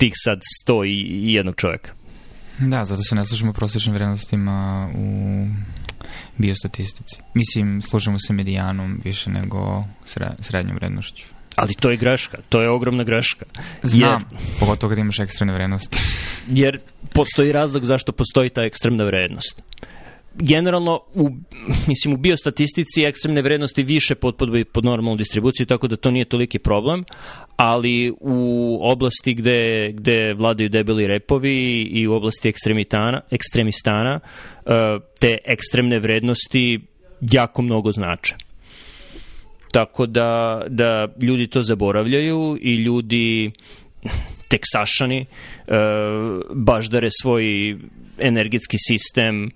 tih 0.00 0.12
sad 0.14 0.40
100 0.66 0.86
i 0.86 1.32
jednog 1.32 1.56
čoveka. 1.56 1.92
Da, 2.58 2.84
zato 2.84 3.02
se 3.02 3.14
ne 3.14 3.24
služimo 3.24 3.52
prosječnim 3.52 3.94
vrednostima 3.94 4.90
u 4.94 5.46
biostatistici. 6.36 7.16
Mislim, 7.34 7.82
služimo 7.82 8.18
se 8.18 8.32
medijanom 8.32 9.00
više 9.04 9.30
nego 9.30 9.84
srednjom 10.40 10.76
vrednošću. 10.76 11.24
Ali 11.56 11.74
to 11.74 11.90
je 11.90 11.96
greška, 11.96 12.38
to 12.48 12.62
je 12.62 12.70
ogromna 12.70 13.04
greška. 13.04 13.44
Znam, 13.82 14.22
jer, 14.30 14.40
pogotovo 14.60 14.90
kad 14.90 14.98
imaš 14.98 15.20
ekstremne 15.20 15.54
vrednosti. 15.54 15.98
jer 16.48 16.78
postoji 17.12 17.52
razlog 17.52 17.84
zašto 17.84 18.12
postoji 18.12 18.50
ta 18.50 18.62
ekstremna 18.62 19.04
vrednost 19.04 19.62
generalno 20.34 21.00
u, 21.14 21.30
mislim, 21.86 22.14
u 22.14 22.16
biostatistici 22.16 23.02
ekstremne 23.02 23.42
vrednosti 23.42 23.82
više 23.82 24.14
potpadaju 24.14 24.64
pod 24.64 24.84
normalnu 24.84 25.16
distribuciju, 25.16 25.66
tako 25.66 25.88
da 25.88 25.96
to 25.96 26.10
nije 26.10 26.24
toliki 26.24 26.58
problem, 26.58 27.04
ali 27.56 28.12
u 28.20 28.78
oblasti 28.82 29.34
gde, 29.34 29.92
gde 29.92 30.34
vladaju 30.34 30.68
debeli 30.68 31.06
repovi 31.06 31.82
i 31.82 32.06
u 32.06 32.14
oblasti 32.14 32.48
ekstremitana, 32.48 33.20
ekstremistana 33.30 34.20
e, 34.20 34.70
te 35.20 35.38
ekstremne 35.44 35.98
vrednosti 35.98 36.80
jako 37.20 37.62
mnogo 37.62 37.92
znače. 37.92 38.34
Tako 39.72 40.06
da, 40.06 40.62
da 40.68 41.08
ljudi 41.22 41.46
to 41.46 41.62
zaboravljaju 41.62 42.58
i 42.60 42.74
ljudi 42.74 43.50
teksašani 44.48 45.26
uh, 45.66 45.74
baždare 46.54 47.08
svoj 47.20 47.76
energetski 48.18 48.76
sistem 48.88 49.50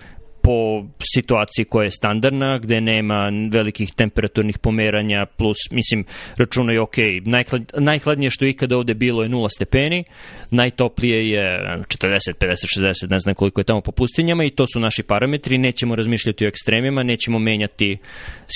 po 0.45 0.85
situaciji 1.15 1.65
koja 1.65 1.85
je 1.85 1.91
standardna, 1.91 2.59
gde 2.59 2.81
nema 2.81 3.31
velikih 3.51 3.93
temperaturnih 3.93 4.59
pomeranja, 4.59 5.27
plus, 5.27 5.57
mislim, 5.71 6.05
računaju, 6.37 6.83
ok, 6.83 6.97
najhlad, 7.25 7.73
najhladnije 7.79 8.31
što 8.31 8.45
je 8.45 8.51
ikada 8.51 8.77
ovde 8.77 8.95
bilo 8.95 9.23
je 9.23 9.29
0 9.29 9.49
stepeni, 9.55 10.05
najtoplije 10.51 11.31
je 11.31 11.61
40, 11.79 12.35
50, 12.41 12.81
60, 12.81 13.11
ne 13.11 13.19
znam 13.19 13.35
koliko 13.35 13.61
je 13.61 13.65
tamo 13.65 13.81
po 13.81 13.93
pustinjama 13.93 14.45
i 14.45 14.51
to 14.51 14.67
su 14.67 14.81
naši 14.81 15.03
parametri, 15.03 15.59
nećemo 15.59 15.97
razmišljati 15.97 16.47
o 16.47 16.49
ekstremima, 16.49 17.03
nećemo 17.03 17.39
menjati 17.39 17.97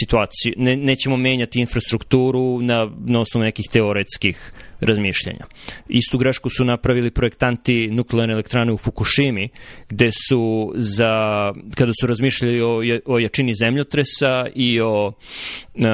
situaciju, 0.01 0.55
ne, 0.57 0.77
nećemo 0.77 1.17
menjati 1.17 1.61
infrastrukturu 1.61 2.61
na, 2.63 2.91
na 3.07 3.21
osnovu 3.21 3.45
nekih 3.45 3.67
teoretskih 3.73 4.53
razmišljanja. 4.81 5.47
Istu 5.89 6.19
grešku 6.19 6.51
su 6.51 6.65
napravili 6.65 7.11
projektanti 7.11 7.89
nuklearne 7.91 8.35
elektrane 8.35 8.73
u 8.73 8.79
Fukushimi, 8.79 9.49
gde 9.89 10.11
su 10.29 10.73
za, 10.77 11.53
kada 11.79 11.93
su 12.01 12.07
razmišljali 12.07 12.61
o, 12.61 12.81
o 13.07 13.19
jačini 13.19 13.55
zemljotresa 13.55 14.47
i 14.55 14.81
o 14.81 15.13
e, 15.13 15.89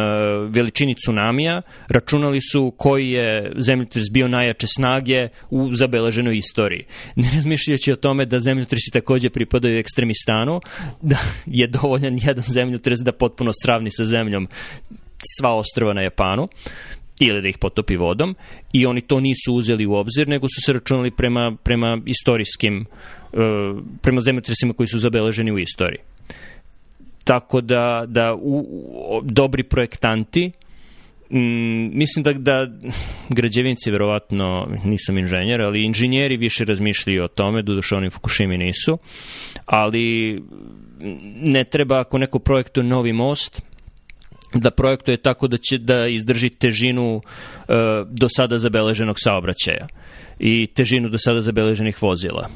veličini 0.48 0.94
tsunamija, 0.94 1.62
računali 1.88 2.40
su 2.52 2.72
koji 2.76 3.10
je 3.10 3.52
zemljotres 3.58 4.04
bio 4.10 4.28
najjače 4.28 4.66
snage 4.66 5.28
u 5.50 5.74
zabeleženoj 5.74 6.36
istoriji. 6.36 6.84
Ne 7.16 7.30
razmišljajući 7.34 7.92
o 7.92 7.96
tome 7.96 8.24
da 8.26 8.40
zemljotresi 8.40 8.90
takođe 8.92 9.30
pripadaju 9.30 9.78
ekstremistanu, 9.78 10.60
da 11.02 11.18
je 11.46 11.66
dovoljan 11.66 12.18
jedan 12.22 12.44
zemljotres 12.48 12.98
da 12.98 13.12
potpuno 13.12 13.52
stravni 13.52 13.90
sa 13.90 14.04
zemljom 14.04 14.48
sva 15.38 15.54
ostrava 15.54 15.92
na 15.92 16.02
Japanu 16.02 16.48
ili 17.20 17.42
da 17.42 17.48
ih 17.48 17.58
potopi 17.58 17.96
vodom 17.96 18.36
i 18.72 18.86
oni 18.86 19.00
to 19.00 19.20
nisu 19.20 19.54
uzeli 19.54 19.86
u 19.86 19.94
obzir, 19.94 20.28
nego 20.28 20.48
su 20.48 20.60
se 20.66 20.72
računali 20.72 21.10
prema, 21.10 21.56
prema 21.62 21.98
istorijskim, 22.06 22.80
uh, 22.80 23.23
prema 24.02 24.20
zemljotresima 24.20 24.72
koji 24.72 24.86
su 24.86 24.98
zabeleženi 24.98 25.52
u 25.52 25.58
istoriji. 25.58 26.00
tako 27.24 27.60
da, 27.60 28.04
da 28.06 28.34
u, 28.34 28.58
u, 28.58 29.20
dobri 29.24 29.62
projektanti 29.62 30.52
Mm, 31.30 31.98
mislim 31.98 32.22
da, 32.22 32.32
da 32.32 32.66
građevinci 33.38 33.90
verovatno, 33.90 34.68
nisam 34.84 35.18
inženjer, 35.18 35.62
ali 35.62 35.84
inženjeri 35.84 36.36
više 36.36 36.64
razmišljaju 36.64 37.24
o 37.24 37.28
tome, 37.28 37.62
doduše 37.62 37.96
oni 37.96 38.10
Fukushimi 38.10 38.58
nisu, 38.58 38.98
ali 39.66 40.42
ne 41.40 41.64
treba 41.64 42.00
ako 42.00 42.18
neko 42.18 42.38
projektuje 42.38 42.84
novi 42.84 43.12
most, 43.12 43.62
da 44.54 44.70
projektuje 44.70 45.16
tako 45.16 45.48
da 45.48 45.56
će 45.56 45.78
da 45.78 46.06
izdrži 46.06 46.50
težinu 46.50 47.20
e, 47.20 47.74
do 48.08 48.28
sada 48.28 48.58
zabeleženog 48.58 49.16
saobraćaja 49.18 49.86
i 50.38 50.66
težinu 50.74 51.08
do 51.08 51.18
sada 51.18 51.40
zabeleženih 51.40 52.02
vozila. 52.02 52.48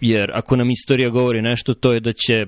Jer 0.00 0.30
ako 0.34 0.56
nam 0.56 0.70
istorija 0.70 1.10
govori 1.10 1.42
nešto, 1.42 1.74
to 1.74 1.92
je 1.92 2.00
da 2.00 2.12
će 2.12 2.46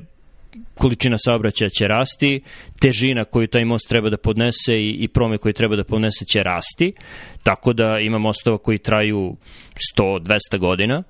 količina 0.74 1.16
saobraćaja 1.18 1.68
će 1.68 1.88
rasti, 1.88 2.40
težina 2.80 3.24
koju 3.24 3.46
taj 3.46 3.64
most 3.64 3.88
treba 3.88 4.10
da 4.10 4.16
podnese 4.16 4.80
i, 4.80 4.90
i 4.90 5.08
prome 5.08 5.38
koji 5.38 5.54
treba 5.54 5.76
da 5.76 5.84
podnese 5.84 6.24
će 6.24 6.42
rasti, 6.42 6.92
tako 7.42 7.72
da 7.72 7.98
ima 7.98 8.18
mostova 8.18 8.58
koji 8.58 8.78
traju 8.78 9.36
100-200 9.96 10.58
godina, 10.58 11.02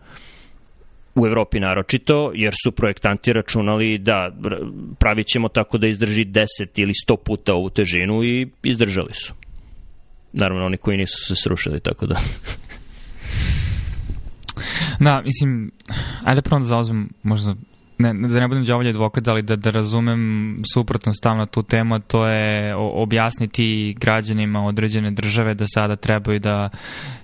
u 1.17 1.27
Evropi 1.27 1.61
naročito, 1.61 2.33
jer 2.35 2.55
su 2.65 2.73
projektanti 2.73 3.33
računali 3.33 3.99
da 3.99 4.31
pravit 4.99 5.27
ćemo 5.27 5.49
tako 5.49 5.79
da 5.79 5.87
izdrži 5.87 6.25
10 6.25 6.47
ili 6.77 6.93
100 7.09 7.17
puta 7.25 7.55
ovu 7.55 7.71
težinu 7.71 8.25
i 8.25 8.49
izdržali 8.63 9.15
su. 9.15 9.35
Naravno, 10.33 10.67
oni 10.67 10.77
koji 10.77 10.97
nisu 10.97 11.25
se 11.25 11.35
srušili, 11.37 11.81
tako 11.81 12.07
da... 12.07 12.17
Da, 15.01 15.23
mislim, 15.23 15.71
ajde 16.25 16.43
prvo 16.43 16.59
da 16.59 16.65
zauzmem 16.65 17.09
možda 17.23 17.55
ne, 17.99 18.29
da 18.29 18.41
ne 18.41 18.49
budem 18.49 18.65
džavolji 18.65 18.91
advokat, 18.91 19.29
ali 19.29 19.43
da, 19.43 19.57
da 19.57 19.71
razumem 19.71 20.63
suprotno 20.75 21.15
stav 21.15 21.37
na 21.37 21.47
tu 21.47 21.63
temu, 21.63 21.99
to 21.99 22.27
je 22.27 22.75
objasniti 22.77 23.97
građanima 24.01 24.67
određene 24.67 25.11
države 25.11 25.55
da 25.55 25.67
sada 25.75 25.97
trebaju 25.97 26.41
da 26.41 26.69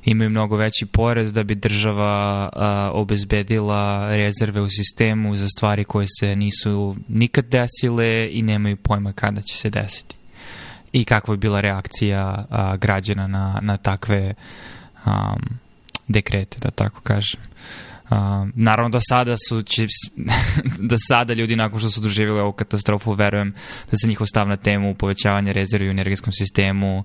imaju 0.05 0.31
mnogo 0.31 0.57
veći 0.57 0.87
porez 0.87 1.33
da 1.33 1.43
bi 1.43 1.55
država 1.55 2.51
a, 2.53 2.91
obezbedila 2.95 4.09
rezerve 4.17 4.61
u 4.61 4.69
sistemu 4.69 5.37
za 5.37 5.49
stvari 5.49 5.85
koje 5.85 6.07
se 6.21 6.37
nisu 6.37 6.97
nikad 7.09 7.45
desile 7.45 8.29
i 8.31 8.43
nemaju 8.43 8.77
pojma 8.77 9.13
kada 9.13 9.41
će 9.41 9.57
se 9.57 9.71
desiti. 9.71 10.17
I 10.93 11.05
kakva 11.05 11.35
je 11.35 11.39
bila 11.39 11.61
reakcija 11.61 12.47
a, 12.51 12.77
građana 12.77 13.27
na, 13.27 13.59
na 13.63 13.77
takve 13.77 14.35
a, 15.05 15.35
dekrete, 16.09 16.59
da 16.63 16.71
tako 16.71 17.01
kažem. 17.01 17.52
Uh, 18.13 18.19
naravno 18.55 18.89
da 18.89 18.99
sada 19.01 19.37
su 19.49 19.63
će, 19.63 19.87
da 20.91 20.97
sada 21.09 21.33
ljudi 21.33 21.57
nakon 21.57 21.79
što 21.79 21.91
su 21.91 22.01
doživjeli 22.01 22.41
ovu 22.41 22.53
katastrofu 22.53 23.13
verujem 23.13 23.51
da 23.91 23.97
se 24.03 24.09
njihov 24.09 24.27
stav 24.27 24.49
na 24.49 24.57
temu 24.57 24.95
povećavanja 24.95 25.53
rezervi 25.53 25.89
u 25.89 25.91
energetskom 25.91 26.33
sistemu 26.33 27.05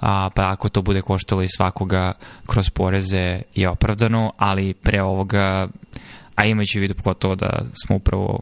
a, 0.00 0.30
pa 0.34 0.50
ako 0.52 0.68
to 0.68 0.82
bude 0.82 1.02
koštalo 1.02 1.42
i 1.42 1.48
svakoga 1.56 2.12
kroz 2.46 2.70
poreze 2.70 3.42
je 3.54 3.68
opravdano, 3.68 4.32
ali 4.36 4.74
pre 4.74 5.02
ovoga 5.02 5.68
a 6.34 6.46
imajući 6.46 6.78
u 6.78 6.80
vidu 6.80 6.94
pogotovo 6.94 7.34
da 7.34 7.62
smo 7.84 7.96
upravo 7.96 8.40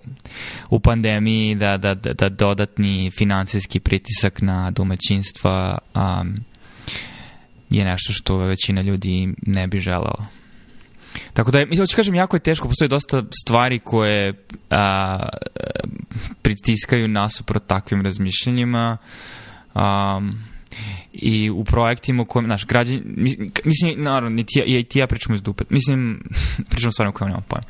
u 0.70 0.80
pandemiji, 0.80 1.54
da, 1.54 1.76
da, 1.76 1.94
da, 1.94 2.12
da 2.12 2.28
dodatni 2.28 3.10
financijski 3.18 3.80
pritisak 3.80 4.42
na 4.42 4.70
domaćinstva 4.70 5.78
um, 5.94 6.34
je 7.70 7.84
nešto 7.84 8.12
što 8.12 8.36
većina 8.36 8.82
ljudi 8.82 9.34
ne 9.46 9.66
bi 9.66 9.78
želala. 9.78 10.37
Tako 11.38 11.50
da, 11.50 11.58
mislim, 11.58 11.78
hoću 11.78 11.96
kažem, 11.96 12.14
jako 12.14 12.36
je 12.36 12.40
teško, 12.40 12.68
postoje 12.68 12.88
dosta 12.88 13.22
stvari 13.42 13.78
koje 13.78 14.32
a, 14.70 15.28
pritiskaju 16.42 17.08
nasuprot 17.08 17.66
takvim 17.66 18.02
razmišljanjima. 18.02 18.96
Um, 19.74 20.38
i 21.12 21.50
u 21.50 21.64
projektima 21.64 22.22
u 22.22 22.24
kojem, 22.24 22.46
znaš, 22.46 22.66
građani, 22.66 23.02
mislim, 23.64 23.94
naravno, 23.96 24.30
niti 24.30 24.58
ja, 24.58 24.64
ja, 24.66 24.82
ti 24.82 24.98
ja 24.98 25.06
pričamo 25.06 25.34
iz 25.34 25.42
dupe, 25.42 25.64
mislim, 25.70 26.22
pričamo 26.70 26.92
stvarno 26.92 27.10
u 27.10 27.12
kojem 27.12 27.28
nemam 27.28 27.44
pojma. 27.48 27.66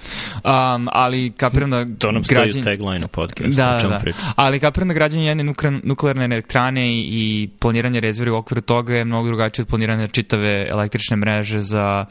Um, 0.75 0.89
ali 0.93 1.31
kapiram 1.31 1.71
da... 1.71 1.87
To 1.99 2.13
nam 2.13 2.23
građani, 2.29 2.51
stoji 2.51 2.65
tagline 2.65 3.05
u 3.05 3.09
podcastu. 3.09 3.57
Da, 3.57 3.79
da, 3.83 3.89
da. 3.89 4.03
Ali 4.37 4.61
kapiram 4.61 4.89
da 4.89 4.95
građanje 4.95 5.27
jedne 5.27 5.55
nuklearne 5.83 6.25
elektrane 6.25 6.89
i, 6.89 7.09
i 7.11 7.49
planiranje 7.61 8.01
rezervi 8.01 8.31
u 8.31 8.37
okviru 8.37 8.61
toga 8.61 8.95
je 8.95 9.05
mnogo 9.05 9.29
drugačije 9.29 9.63
od 9.63 9.69
planiranja 9.69 10.07
čitave 10.07 10.67
električne 10.71 11.17
mreže 11.17 11.61
za 11.61 12.07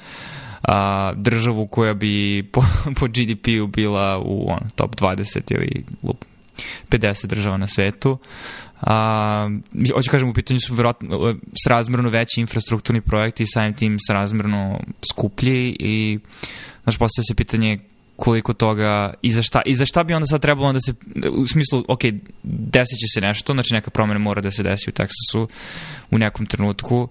a, 0.61 1.13
državu 1.15 1.67
koja 1.67 1.93
bi 1.93 2.43
po, 2.51 2.61
po 2.99 3.07
GDP-u 3.07 3.67
bila 3.67 4.17
u 4.17 4.51
on, 4.51 4.69
top 4.75 4.95
20 4.95 5.53
ili 5.53 5.83
50 6.89 7.25
država 7.25 7.57
na 7.57 7.67
svetu. 7.67 8.17
A, 8.81 9.49
hoću 9.93 10.11
kažem, 10.11 10.29
u 10.29 10.33
pitanju 10.33 10.59
su 10.59 10.73
verovatno 10.73 11.35
srazmerno 11.65 12.09
veći 12.09 12.41
infrastrukturni 12.41 13.01
projekti 13.01 13.43
i 13.43 13.47
samim 13.47 13.73
tim 13.73 13.97
srazmerno 14.07 14.79
skuplji 15.11 15.75
i 15.79 16.19
znaš, 16.83 16.97
postoje 16.97 17.23
se 17.23 17.35
pitanje 17.35 17.79
koliko 18.15 18.53
toga 18.53 19.13
i 19.21 19.31
za 19.31 19.43
šta, 19.43 19.61
i 19.65 19.75
za 19.75 19.85
šta 19.85 20.03
bi 20.03 20.13
onda 20.13 20.25
sad 20.25 20.41
trebalo 20.41 20.73
da 20.73 20.79
se, 20.79 20.93
u 21.31 21.47
smislu, 21.47 21.85
ok, 21.87 22.01
desit 22.43 22.99
će 22.99 23.07
se 23.13 23.21
nešto, 23.21 23.53
znači 23.53 23.73
neka 23.73 23.91
promena 23.91 24.19
mora 24.19 24.41
da 24.41 24.51
se 24.51 24.63
desi 24.63 24.89
u 24.89 24.93
Teksasu 24.93 25.47
u 26.11 26.17
nekom 26.17 26.45
trenutku, 26.45 27.01
uh, 27.01 27.09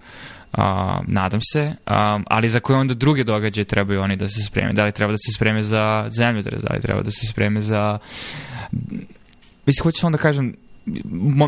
Uh, 0.57 0.63
nadam 1.07 1.39
se, 1.53 1.61
um, 1.65 2.25
ali 2.27 2.49
za 2.49 2.59
koje 2.59 2.79
onda 2.79 2.93
druge 2.93 3.23
događaje 3.23 3.65
trebaju 3.65 4.01
oni 4.01 4.15
da 4.15 4.29
se 4.29 4.41
spreme. 4.41 4.73
Da 4.73 4.85
li 4.85 4.91
treba 4.91 5.11
da 5.11 5.17
se 5.17 5.31
spreme 5.35 5.63
za 5.63 6.09
zemljotres, 6.17 6.61
da 6.61 6.73
li 6.73 6.81
treba 6.81 7.01
da 7.01 7.11
se 7.11 7.27
spreme 7.27 7.61
za... 7.61 7.99
Mislim, 9.65 9.83
hoću 9.83 9.99
samo 9.99 10.11
da 10.11 10.17
kažem, 10.17 10.55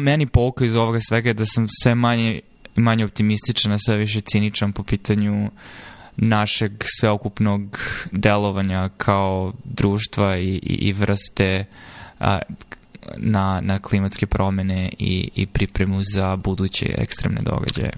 meni 0.01 0.25
pouka 0.25 0.65
iz 0.65 0.75
ovoga 0.75 0.99
svega 1.01 1.29
je 1.29 1.33
da 1.33 1.45
sam 1.45 1.67
sve 1.83 1.95
manje 1.95 2.39
manje 2.79 3.05
optimističan, 3.05 3.71
a 3.71 3.77
sve 3.77 3.97
više 3.97 4.21
ciničan 4.21 4.73
po 4.73 4.83
pitanju 4.83 5.49
našeg 6.17 6.71
sveokupnog 6.99 7.79
delovanja 8.11 8.89
kao 8.97 9.53
društva 9.63 10.37
i, 10.37 10.47
i, 10.47 10.73
i 10.87 10.93
vrste 10.93 11.65
a, 12.19 12.39
na, 13.17 13.61
na 13.61 13.79
klimatske 13.79 14.25
promene 14.25 14.89
i, 14.99 15.29
i 15.35 15.45
pripremu 15.45 16.01
za 16.03 16.35
buduće 16.35 16.95
ekstremne 16.97 17.41
događaje. 17.41 17.91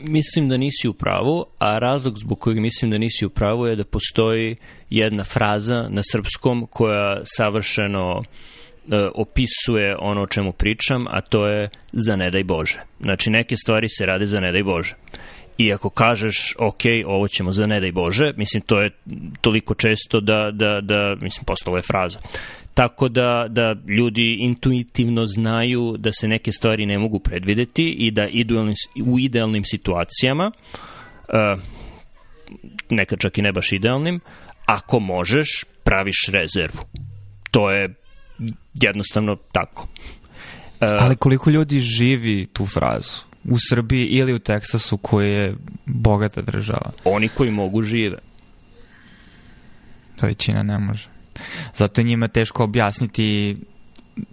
Mislim 0.00 0.48
da 0.48 0.56
nisi 0.56 0.88
u 0.88 0.92
pravu, 0.92 1.46
a 1.58 1.78
razlog 1.78 2.18
zbog 2.18 2.40
kojeg 2.40 2.58
mislim 2.58 2.90
da 2.90 2.98
nisi 2.98 3.26
u 3.26 3.30
pravu 3.30 3.66
je 3.66 3.76
da 3.76 3.84
postoji 3.84 4.56
jedna 4.90 5.24
fraza 5.24 5.88
na 5.88 6.02
srpskom 6.12 6.66
koja 6.70 7.20
savršeno 7.24 8.22
e, 8.22 9.08
opisuje 9.14 9.96
ono 9.98 10.22
o 10.22 10.26
čemu 10.26 10.52
pričam, 10.52 11.06
a 11.10 11.20
to 11.20 11.46
je 11.46 11.68
za 11.92 12.16
ne 12.16 12.30
daj 12.30 12.44
Bože. 12.44 12.80
Znači, 13.00 13.30
neke 13.30 13.56
stvari 13.56 13.88
se 13.88 14.06
rade 14.06 14.26
za 14.26 14.40
ne 14.40 14.52
daj 14.52 14.62
Bože. 14.62 14.94
I 15.58 15.72
ako 15.72 15.90
kažeš, 15.90 16.54
ok, 16.58 16.82
ovo 17.06 17.28
ćemo 17.28 17.52
za 17.52 17.66
ne 17.66 17.80
daj 17.80 17.92
Bože, 17.92 18.32
mislim, 18.36 18.62
to 18.62 18.80
je 18.80 18.90
toliko 19.40 19.74
često 19.74 20.20
da, 20.20 20.50
da, 20.50 20.80
da 20.80 21.16
mislim, 21.20 21.44
postalo 21.44 21.76
je 21.76 21.82
fraza 21.82 22.18
tako 22.74 23.08
da, 23.08 23.46
da 23.48 23.76
ljudi 23.86 24.36
intuitivno 24.40 25.26
znaju 25.26 25.96
da 25.98 26.12
se 26.12 26.28
neke 26.28 26.52
stvari 26.52 26.86
ne 26.86 26.98
mogu 26.98 27.18
predvideti 27.18 27.90
i 27.90 28.10
da 28.10 28.26
idealnim, 28.26 28.74
u 29.06 29.18
idealnim 29.18 29.64
situacijama, 29.64 30.52
uh, 31.28 31.60
nekad 32.90 33.18
čak 33.18 33.38
i 33.38 33.42
ne 33.42 33.52
baš 33.52 33.72
idealnim, 33.72 34.20
ako 34.66 35.00
možeš, 35.00 35.64
praviš 35.84 36.28
rezervu. 36.28 36.80
To 37.50 37.70
je 37.70 37.94
jednostavno 38.82 39.36
tako. 39.52 39.88
Uh, 40.80 40.88
Ali 41.00 41.16
koliko 41.16 41.50
ljudi 41.50 41.80
živi 41.80 42.46
tu 42.52 42.66
frazu? 42.66 43.22
U 43.44 43.56
Srbiji 43.68 44.06
ili 44.06 44.34
u 44.34 44.38
Teksasu 44.38 44.98
koji 44.98 45.32
je 45.32 45.54
bogata 45.86 46.42
država? 46.42 46.92
Oni 47.04 47.28
koji 47.28 47.50
mogu 47.50 47.82
žive. 47.82 48.18
To 50.20 50.26
većina 50.26 50.62
ne 50.62 50.78
može. 50.78 51.08
Zato 51.74 52.00
je 52.00 52.04
njima 52.04 52.28
teško 52.28 52.64
objasniti 52.64 53.56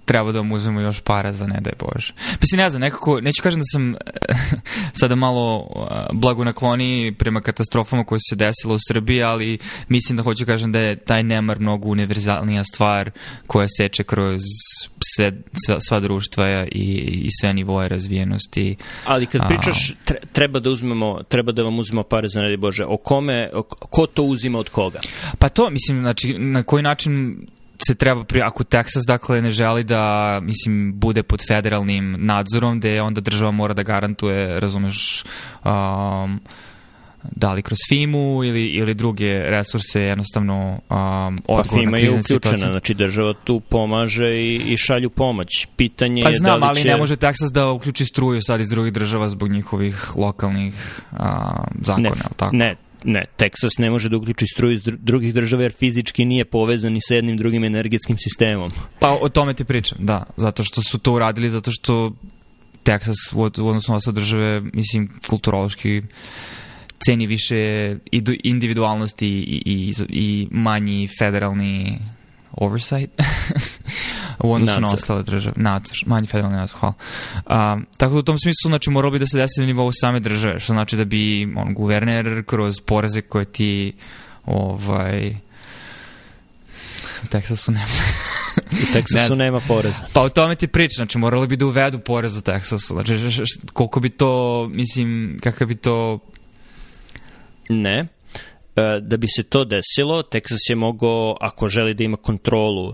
treba 0.06 0.32
da 0.32 0.40
vam 0.40 0.52
uzmemo 0.52 0.80
još 0.80 1.00
para 1.00 1.34
za 1.34 1.48
ne 1.48 1.60
daj 1.62 1.74
Bože. 1.80 2.14
Mislim, 2.42 2.58
ne 2.58 2.70
znam, 2.70 2.82
nekako, 2.82 3.22
neću 3.22 3.44
kažem 3.44 3.60
da 3.60 3.66
sam 3.72 3.96
sada 5.00 5.16
malo 5.16 5.68
blago 6.14 6.44
nakloni 6.44 7.16
prema 7.20 7.42
katastrofama 7.42 8.04
koje 8.04 8.20
su 8.20 8.30
se 8.30 8.36
desile 8.36 8.74
u 8.74 8.80
Srbiji, 8.88 9.24
ali 9.24 9.58
mislim 9.90 10.18
da 10.18 10.24
hoću 10.24 10.46
kažem 10.46 10.72
da 10.72 10.80
je 10.80 10.96
taj 10.96 11.24
nemar 11.24 11.60
mnogo 11.60 11.90
univerzalnija 11.90 12.64
stvar 12.74 13.12
koja 13.48 13.68
seče 13.78 14.04
kroz 14.04 14.42
sve, 15.16 15.32
sva, 15.66 15.78
sva 15.80 16.00
društva 16.00 16.66
i, 16.72 17.22
i 17.24 17.30
sve 17.42 17.54
nivoje 17.54 17.90
razvijenosti. 17.90 18.76
Ali 19.06 19.26
kad 19.26 19.48
pričaš 19.48 19.94
treba 20.32 20.60
da 20.60 20.70
uzmemo, 20.70 21.24
treba 21.24 21.52
da 21.52 21.64
vam 21.64 21.80
uzmemo 21.80 22.04
pare 22.04 22.28
za 22.28 22.42
ne 22.42 22.48
daj 22.48 22.58
Bože, 22.58 22.86
o 22.86 22.98
kome, 22.98 23.50
o, 23.54 23.64
ko 23.64 24.06
to 24.06 24.24
uzima 24.24 24.60
od 24.60 24.70
koga? 24.70 25.00
Pa 25.40 25.50
to, 25.50 25.70
mislim, 25.70 26.02
znači, 26.02 26.34
na 26.38 26.64
koji 26.64 26.84
način 26.84 27.38
se 27.88 27.96
treba, 27.96 28.24
pri, 28.24 28.42
ako 28.42 28.64
Texas 28.64 29.08
dakle 29.08 29.42
ne 29.42 29.52
želi 29.52 29.84
da, 29.84 30.40
mislim, 30.44 30.94
bude 31.00 31.24
pod 31.24 31.44
federalnim 31.48 32.16
nadzorom, 32.20 32.80
gde 32.80 33.02
onda 33.02 33.22
država 33.22 33.52
mora 33.52 33.74
da 33.74 33.84
garantuje, 33.84 34.60
razumeš, 34.60 35.24
um, 35.66 36.40
da 37.32 37.54
li 37.54 37.62
kroz 37.62 37.78
FIMU 37.90 38.44
ili, 38.44 38.66
ili 38.66 38.94
druge 38.94 39.50
resurse 39.50 40.02
jednostavno 40.02 40.72
um, 40.72 40.80
Pa 40.90 41.54
odgovor 41.54 41.84
FIMA 41.84 41.92
na 41.92 41.98
je 41.98 42.04
krizne 42.04 42.20
uključena, 42.20 42.40
situacije. 42.40 42.72
znači 42.72 42.94
država 42.94 43.34
tu 43.44 43.60
pomaže 43.60 44.32
i, 44.36 44.56
i 44.56 44.78
šalju 44.78 45.10
pomoć. 45.10 45.48
Pitanje 45.76 46.24
Pa 46.24 46.30
je 46.30 46.38
znam, 46.38 46.60
da 46.60 46.66
li 46.66 46.70
ali 46.70 46.82
će... 46.82 46.88
ne 46.88 46.98
može 46.98 47.16
Texas 47.16 47.52
da 47.54 47.72
uključi 47.72 48.06
struju 48.06 48.42
sad 48.42 48.60
iz 48.60 48.70
drugih 48.70 48.94
država 48.94 49.30
zbog 49.30 49.50
njihovih 49.50 50.18
lokalnih 50.18 51.02
a, 51.12 51.64
zakona, 51.82 52.10
ne, 52.10 52.10
jel 52.10 52.34
tako? 52.38 52.56
ne, 52.56 52.76
ne, 53.08 53.26
Teksas 53.38 53.78
ne 53.78 53.90
može 53.90 54.10
da 54.10 54.18
uključi 54.18 54.46
struju 54.48 54.74
iz 54.74 54.82
dru- 54.82 54.98
drugih 55.00 55.34
država 55.34 55.64
jer 55.64 55.72
fizički 55.72 56.26
nije 56.26 56.46
povezan 56.46 56.94
ni 56.94 57.00
sa 57.02 57.16
jednim 57.16 57.38
drugim 57.38 57.64
energetskim 57.64 58.18
sistemom. 58.20 58.72
Pa 59.00 59.18
o 59.22 59.30
tome 59.30 59.54
ti 59.54 59.64
pričam, 59.64 59.98
da. 60.02 60.24
Zato 60.38 60.64
što 60.64 60.82
su 60.82 61.00
to 61.00 61.14
uradili, 61.14 61.50
zato 61.50 61.72
što 61.72 62.12
Texas 62.84 63.34
u, 63.36 63.42
od- 63.42 63.60
u 63.60 63.68
odnosu 63.68 63.94
na 63.94 64.12
države, 64.12 64.62
mislim, 64.74 65.10
kulturološki 65.30 66.02
ceni 67.06 67.28
više 67.28 67.56
idu- 68.12 68.40
individualnosti 68.44 69.28
i, 69.28 69.62
i, 69.66 69.94
i 70.10 70.48
manji 70.52 71.08
federalni 71.20 72.00
oversight 72.52 73.12
u 74.40 74.54
odnosu 74.54 74.82
na 74.82 74.88
ostale 74.90 75.24
države. 75.24 75.54
Nadzor, 75.58 75.98
manji 76.06 76.28
federalni 76.28 76.58
nadzor, 76.58 76.80
hvala. 76.80 76.94
A, 77.46 77.78
tako 77.98 78.14
da 78.14 78.20
u 78.20 78.24
tom 78.24 78.40
smislu, 78.40 78.70
znači, 78.70 78.90
moralo 78.90 79.12
bi 79.12 79.20
da 79.20 79.28
se 79.28 79.38
desi 79.38 79.60
na 79.60 79.66
nivou 79.66 79.92
same 79.94 80.20
države, 80.20 80.60
što 80.60 80.74
znači 80.74 80.96
da 80.96 81.06
bi 81.06 81.54
on, 81.58 81.74
guverner 81.74 82.44
kroz 82.46 82.82
poreze 82.82 83.22
koje 83.22 83.46
ti 83.46 83.94
ovaj, 84.46 85.36
u 87.24 87.28
Teksasu 87.28 87.72
nema. 87.72 87.86
U 87.86 88.76
Ne 88.88 88.94
Teksasu 88.94 89.26
znam. 89.26 89.38
nema 89.38 89.60
poreza. 89.60 90.02
Pa 90.14 90.22
o 90.22 90.30
tome 90.30 90.56
ti 90.56 90.68
priča, 90.68 90.94
znači 90.96 91.18
morali 91.18 91.48
bi 91.48 91.58
da 91.58 91.66
uvedu 91.66 92.00
porez 92.00 92.38
u 92.38 92.42
Teksasu, 92.42 92.94
znači 92.94 93.14
š- 93.16 93.46
š- 93.46 93.60
koliko 93.74 94.00
bi 94.00 94.10
to, 94.10 94.32
mislim, 94.68 95.40
kakav 95.44 95.68
bi 95.68 95.76
to, 95.76 96.20
Ne. 97.70 98.08
E, 98.76 99.00
Da 99.02 99.18
bi 99.18 99.28
se 99.28 99.44
to 99.44 99.66
desilo, 99.66 100.24
Teksas 100.24 100.60
je 100.70 100.76
mogao, 100.76 101.38
ako 101.42 101.68
želi 101.68 101.94
da 101.94 102.04
ima 102.04 102.18
kontrolu 102.18 102.94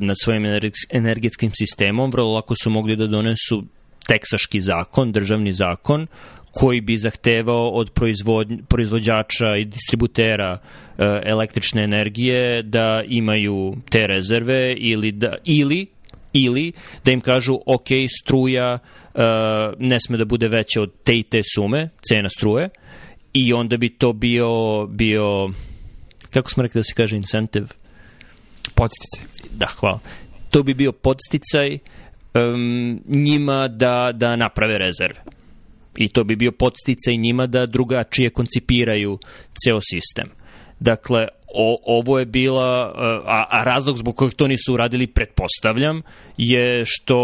nad 0.00 0.16
svojim 0.22 0.42
energets- 0.42 0.86
energetskim 0.90 1.50
sistemom, 1.54 2.10
vrlo 2.10 2.32
lako 2.32 2.54
su 2.62 2.70
mogli 2.70 2.96
da 2.96 3.06
donesu 3.06 3.64
teksaški 4.08 4.60
zakon, 4.60 5.12
državni 5.12 5.52
zakon, 5.52 6.06
koji 6.52 6.80
bi 6.80 6.96
zahtevao 6.96 7.68
od 7.68 7.90
proizvođača 8.68 9.56
i 9.56 9.64
distributera 9.64 10.58
e, 10.58 11.20
električne 11.24 11.84
energije 11.84 12.62
da 12.62 13.02
imaju 13.06 13.76
te 13.90 14.06
rezerve 14.06 14.74
ili 14.74 15.12
da 15.12 15.34
ili 15.44 15.86
ili 16.32 16.72
da 17.04 17.12
im 17.12 17.20
kažu 17.20 17.58
ok, 17.66 17.88
struja 18.20 18.78
e, 18.78 19.20
ne 19.78 20.00
sme 20.00 20.18
da 20.18 20.24
bude 20.24 20.48
veća 20.48 20.82
od 20.82 20.92
te 21.04 21.18
i 21.18 21.22
te 21.22 21.40
sume, 21.54 21.88
cena 22.08 22.28
struje, 22.28 22.68
i 23.32 23.52
onda 23.52 23.76
bi 23.76 23.88
to 23.88 24.12
bio, 24.12 24.86
bio 24.86 25.50
kako 26.30 26.50
smo 26.50 26.62
rekli 26.62 26.78
da 26.78 26.82
se 26.82 26.94
kaže 26.94 27.16
incentive? 27.16 27.66
Podstice. 28.80 29.20
Da, 29.52 29.66
hvala. 29.66 30.00
To 30.50 30.62
bi 30.62 30.74
bio 30.74 30.92
podsticaj 30.92 31.78
um, 32.34 33.00
njima 33.08 33.68
da, 33.68 34.10
da 34.14 34.36
naprave 34.36 34.78
rezerve. 34.78 35.20
I 35.96 36.08
to 36.08 36.24
bi 36.24 36.36
bio 36.36 36.52
podsticaj 36.52 37.16
njima 37.16 37.46
da 37.46 37.66
drugačije 37.66 38.30
koncipiraju 38.30 39.18
ceo 39.64 39.80
sistem. 39.80 40.30
Dakle, 40.80 41.28
o, 41.54 41.78
ovo 41.86 42.18
je 42.18 42.24
bila, 42.24 42.92
uh, 42.92 43.00
a, 43.26 43.44
a 43.50 43.64
razlog 43.64 43.98
zbog 43.98 44.16
kojeg 44.16 44.34
to 44.34 44.48
nisu 44.48 44.74
uradili, 44.74 45.06
pretpostavljam, 45.06 46.02
je 46.36 46.84
što 46.86 47.18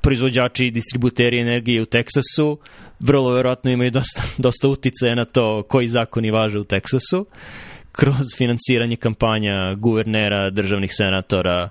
proizvođači 0.00 0.66
i 0.66 0.70
distributeri 0.70 1.40
energije 1.40 1.82
u 1.82 1.86
Teksasu 1.86 2.58
vrlo 3.00 3.30
verovatno 3.30 3.70
imaju 3.70 3.90
dosta, 3.90 4.22
dosta 4.38 4.68
uticaja 4.68 5.14
na 5.14 5.24
to 5.24 5.62
koji 5.62 5.88
zakoni 5.88 6.30
važe 6.30 6.58
u 6.58 6.64
Teksasu 6.64 7.26
kroz 7.96 8.26
finansiranje 8.36 8.96
kampanja 8.96 9.74
guvernera, 9.74 10.50
državnih 10.50 10.94
senatora 10.94 11.68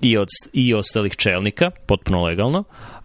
i, 0.00 0.16
od, 0.16 0.28
i 0.52 0.74
ostalih 0.74 1.16
čelnika, 1.16 1.70
potpuno 1.86 2.24
legalno, 2.24 2.64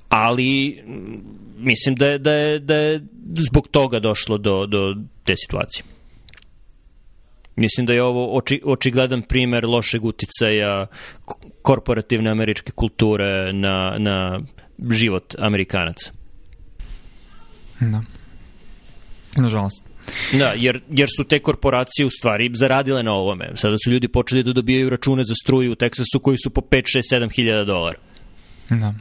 ali 0.09 0.83
mm, 0.85 1.17
mislim 1.57 1.95
da 1.95 2.05
je, 2.05 2.19
da 2.19 2.31
je, 2.31 2.59
da 2.59 2.75
je 2.75 3.01
zbog 3.39 3.67
toga 3.67 3.99
došlo 3.99 4.37
do, 4.37 4.65
do 4.65 4.95
te 5.23 5.35
situacije. 5.35 5.83
Mislim 7.55 7.85
da 7.85 7.93
je 7.93 8.03
ovo 8.03 8.37
oči, 8.37 8.61
očigledan 8.65 9.21
primer 9.21 9.65
lošeg 9.65 10.05
uticaja 10.05 10.87
korporativne 11.61 12.29
američke 12.29 12.71
kulture 12.71 13.53
na, 13.53 13.95
na 13.97 14.39
život 14.89 15.35
Amerikanaca. 15.39 16.11
Da. 17.79 18.01
Nažalost. 19.35 19.86
Da, 20.33 20.53
jer, 20.55 20.81
jer 20.89 21.09
su 21.17 21.23
te 21.23 21.39
korporacije 21.39 22.05
u 22.05 22.09
stvari 22.09 22.51
zaradile 22.53 23.03
na 23.03 23.13
ovome. 23.13 23.51
Sada 23.55 23.75
su 23.83 23.91
ljudi 23.91 24.07
počeli 24.07 24.43
da 24.43 24.53
dobijaju 24.53 24.89
račune 24.89 25.23
za 25.23 25.33
struju 25.43 25.71
u 25.71 25.75
Teksasu 25.75 26.19
koji 26.19 26.37
su 26.43 26.49
po 26.49 26.61
5, 26.61 26.81
6, 27.11 27.15
7 27.15 27.35
hiljada 27.35 27.63
dolara. 27.65 27.97
Da. 28.69 28.93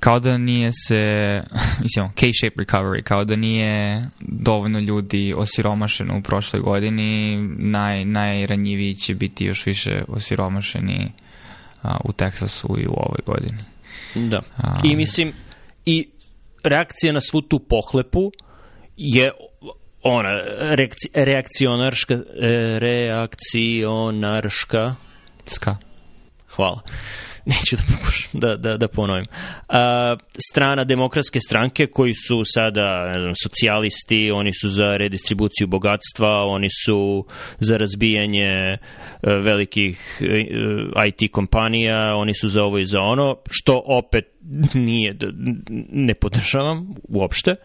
Kao 0.00 0.20
da 0.20 0.38
nije 0.38 0.70
se, 0.72 1.00
mislim, 1.82 2.08
K-shape 2.14 2.56
recovery, 2.56 3.02
kao 3.02 3.24
da 3.24 3.36
nije 3.36 4.04
dovoljno 4.20 4.78
ljudi 4.78 5.34
osiromašeno 5.36 6.18
u 6.18 6.22
prošloj 6.22 6.62
godini, 6.62 7.36
naj, 7.58 8.04
najranjiviji 8.04 8.94
će 8.94 9.14
biti 9.14 9.44
još 9.44 9.66
više 9.66 10.04
osiromašeni 10.08 11.12
a, 11.82 11.96
u 12.04 12.12
Teksasu 12.12 12.76
i 12.78 12.86
u 12.86 12.92
ovoj 12.96 13.20
godini. 13.26 13.58
Da. 14.14 14.42
I 14.84 14.96
mislim, 14.96 15.32
i 15.86 16.08
reakcija 16.64 17.12
na 17.12 17.20
svu 17.20 17.40
tu 17.40 17.58
pohlepu 17.58 18.32
je 19.02 19.30
ona 20.02 20.42
reakci, 20.60 21.08
reakcionarška 21.14 22.14
e, 22.14 22.20
reakcionarška 22.78 24.94
Ska. 25.44 25.76
hvala 26.48 26.80
neću 27.46 27.76
da 27.76 27.82
pokušam 27.96 28.40
da, 28.40 28.56
da, 28.56 28.76
da 28.76 28.88
ponovim. 28.88 29.26
A, 29.68 30.16
strana 30.50 30.84
demokratske 30.84 31.40
stranke 31.40 31.86
koji 31.86 32.14
su 32.14 32.42
sada 32.44 33.12
ne 33.12 33.20
znam, 33.20 33.32
socijalisti, 33.42 34.30
oni 34.30 34.54
su 34.54 34.68
za 34.68 34.96
redistribuciju 34.96 35.66
bogatstva, 35.66 36.46
oni 36.46 36.68
su 36.86 37.26
za 37.58 37.76
razbijanje 37.76 38.42
e, 38.42 38.78
velikih 39.22 40.20
e, 40.20 40.46
IT 41.06 41.32
kompanija, 41.32 42.16
oni 42.16 42.34
su 42.34 42.48
za 42.48 42.64
ovo 42.64 42.78
i 42.78 42.84
za 42.84 43.00
ono, 43.00 43.36
što 43.50 43.82
opet 43.86 44.24
nije, 44.74 45.16
ne 45.92 46.14
podržavam 46.14 46.94
uopšte. 47.08 47.50
E, 47.50 47.56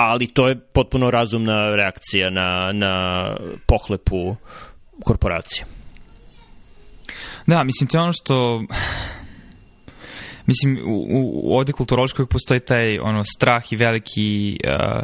ali 0.00 0.26
to 0.26 0.48
je 0.48 0.58
potpuno 0.58 1.10
razumna 1.10 1.76
reakcija 1.76 2.30
na, 2.30 2.72
na 2.72 3.24
pohlepu 3.66 4.36
korporacije. 5.04 5.64
Da, 7.46 7.64
mislim, 7.64 7.88
to 7.88 7.96
je 7.96 8.02
ono 8.02 8.12
što... 8.12 8.62
Mislim, 10.46 10.78
u, 10.86 11.06
u, 11.10 11.56
ovde 11.56 11.72
kulturološko 11.72 12.22
uvijek 12.22 12.30
postoji 12.30 12.60
taj 12.60 12.98
ono, 12.98 13.24
strah 13.24 13.72
i 13.72 13.76
veliki 13.76 14.58
uh, 14.64 15.02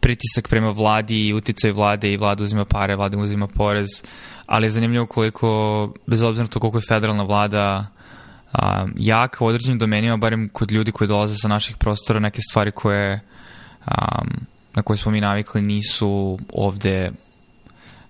pritisak 0.00 0.48
prema 0.48 0.70
vladi 0.70 1.26
i 1.26 1.34
uticaj 1.34 1.72
vlade 1.72 2.12
i 2.12 2.16
vlada 2.16 2.44
uzima 2.44 2.64
pare, 2.64 2.96
vlada 2.96 3.18
uzima 3.18 3.46
porez, 3.46 3.88
ali 4.46 4.66
je 4.66 4.70
zanimljivo 4.70 5.06
koliko, 5.06 5.48
bez 6.06 6.22
obzira 6.22 6.42
na 6.42 6.48
to 6.48 6.60
koliko 6.60 6.78
je 6.78 6.88
federalna 6.88 7.22
vlada 7.22 7.86
uh, 8.52 8.60
jaka 8.96 9.44
u 9.44 9.48
određenim 9.48 9.78
domenima, 9.78 10.16
barem 10.16 10.48
kod 10.52 10.70
ljudi 10.70 10.92
koji 10.92 11.08
dolaze 11.08 11.34
sa 11.36 11.48
naših 11.48 11.76
prostora, 11.76 12.20
neke 12.20 12.40
stvari 12.50 12.70
koje 12.70 13.20
um, 13.86 14.28
na 14.74 14.82
koje 14.82 14.96
smo 14.96 15.12
mi 15.12 15.20
navikli 15.20 15.62
nisu 15.62 16.38
ovde 16.52 17.10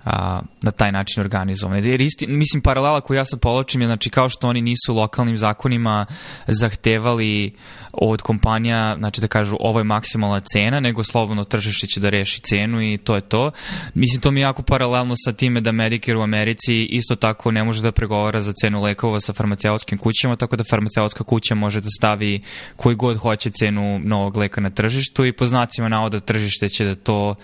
a, 0.08 0.40
na 0.62 0.70
taj 0.70 0.92
način 0.92 1.20
organizovane. 1.20 1.80
Jer 1.84 2.00
isti, 2.00 2.26
mislim, 2.26 2.62
paralela 2.62 3.00
koju 3.00 3.16
ja 3.16 3.24
sad 3.24 3.40
povlačim 3.40 3.80
je, 3.80 3.86
znači, 3.86 4.10
kao 4.10 4.28
što 4.28 4.48
oni 4.48 4.60
nisu 4.60 4.94
lokalnim 4.94 5.36
zakonima 5.36 6.06
zahtevali 6.46 7.52
od 7.92 8.22
kompanija, 8.22 8.96
znači 8.98 9.20
da 9.20 9.26
kažu 9.26 9.56
ovo 9.60 9.80
je 9.80 9.84
maksimalna 9.84 10.40
cena, 10.40 10.80
nego 10.80 11.04
slobodno 11.04 11.44
tržište 11.44 11.86
će 11.86 12.00
da 12.00 12.10
reši 12.10 12.40
cenu 12.40 12.82
i 12.82 12.98
to 12.98 13.14
je 13.14 13.20
to. 13.20 13.50
Mislim, 13.94 14.20
to 14.20 14.30
mi 14.30 14.40
je 14.40 14.42
jako 14.42 14.62
paralelno 14.62 15.14
sa 15.24 15.32
time 15.32 15.60
da 15.60 15.72
Medicare 15.72 16.18
u 16.18 16.22
Americi 16.22 16.84
isto 16.84 17.16
tako 17.16 17.50
ne 17.50 17.64
može 17.64 17.82
da 17.82 17.92
pregovara 17.92 18.40
za 18.40 18.52
cenu 18.62 18.82
lekova 18.82 19.20
sa 19.20 19.32
farmaceutskim 19.32 19.98
kućama, 19.98 20.36
tako 20.36 20.56
da 20.56 20.64
farmaceutska 20.70 21.24
kuća 21.24 21.54
može 21.54 21.80
da 21.80 21.88
stavi 21.98 22.40
koji 22.76 22.96
god 22.96 23.16
hoće 23.16 23.50
cenu 23.50 24.00
novog 24.04 24.36
leka 24.36 24.60
na 24.60 24.70
tržištu 24.70 25.26
i 25.26 25.32
po 25.32 25.46
znacima 25.46 25.88
navoda 25.88 26.20
tržište 26.20 26.68
će 26.68 26.84
da 26.84 26.94
to 26.94 27.34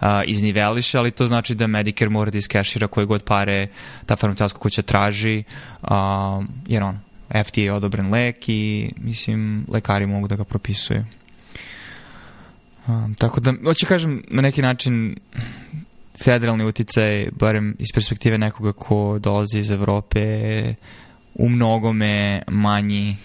a, 0.00 0.24
izniveliše, 0.24 0.98
ali 0.98 1.10
to 1.10 1.26
znači 1.26 1.54
da 1.54 1.66
Medicare 1.66 2.11
mora 2.12 2.30
da 2.30 2.38
iskešira 2.38 2.86
koje 2.86 3.06
god 3.06 3.22
pare 3.22 3.66
ta 4.06 4.16
farmaceutska 4.16 4.58
kuća 4.58 4.82
traži, 4.82 5.42
a, 5.82 6.42
jer 6.66 6.82
on 6.82 6.98
FDA 7.44 7.60
je 7.60 7.72
odobren 7.72 8.10
lek 8.10 8.48
i 8.48 8.92
mislim 8.96 9.64
lekari 9.68 10.06
mogu 10.06 10.28
da 10.28 10.36
ga 10.36 10.44
propisuju. 10.44 11.04
Um, 12.86 13.14
tako 13.14 13.40
da, 13.40 13.54
hoću 13.64 13.86
kažem, 13.86 14.22
na 14.28 14.42
neki 14.42 14.62
način 14.62 15.16
federalni 16.24 16.64
uticaj, 16.64 17.28
barem 17.32 17.76
iz 17.78 17.86
perspektive 17.94 18.38
nekoga 18.38 18.72
ko 18.72 19.18
dolazi 19.18 19.58
iz 19.58 19.70
Evrope, 19.70 20.74
u 21.34 21.48
mnogome 21.48 22.42
manji 22.48 23.16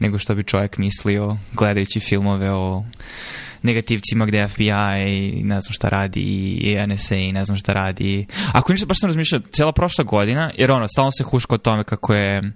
nego 0.00 0.18
što 0.18 0.34
bi 0.34 0.42
čovjek 0.42 0.78
mislio 0.78 1.36
gledajući 1.52 2.00
filmove 2.00 2.52
o 2.52 2.84
negativcima 3.62 4.26
gde 4.26 4.48
FBI 4.48 4.68
i 5.06 5.42
ne 5.44 5.60
znam 5.60 5.72
šta 5.72 5.88
radi 5.88 6.20
i 6.20 6.76
NSA 6.86 7.16
i 7.16 7.32
ne 7.32 7.44
znam 7.44 7.56
šta 7.56 7.72
radi. 7.72 8.26
Ako 8.52 8.72
ništa, 8.72 8.86
baš 8.86 9.00
sam 9.00 9.08
razmišljao, 9.08 9.40
cijela 9.40 9.72
prošla 9.72 10.04
godina, 10.04 10.50
jer 10.58 10.70
ono, 10.70 10.88
stalno 10.88 11.10
se 11.10 11.24
huška 11.24 11.54
o 11.54 11.58
tome 11.58 11.84
kako 11.84 12.14
je, 12.14 12.52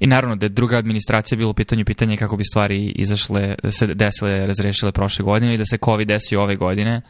i 0.00 0.06
naravno 0.06 0.36
da 0.36 0.46
je 0.46 0.50
druga 0.50 0.78
administracija 0.78 1.38
bilo 1.38 1.50
u 1.50 1.54
pitanju 1.54 1.84
pitanje 1.84 2.16
kako 2.16 2.36
bi 2.36 2.44
stvari 2.44 2.86
izašle, 2.86 3.54
se 3.70 3.86
desile, 3.86 4.46
razrešile 4.46 4.92
prošle 4.92 5.24
godine 5.24 5.54
i 5.54 5.58
da 5.58 5.64
se 5.66 5.78
COVID 5.84 6.08
desi 6.08 6.36
ove 6.36 6.56
godine. 6.56 7.00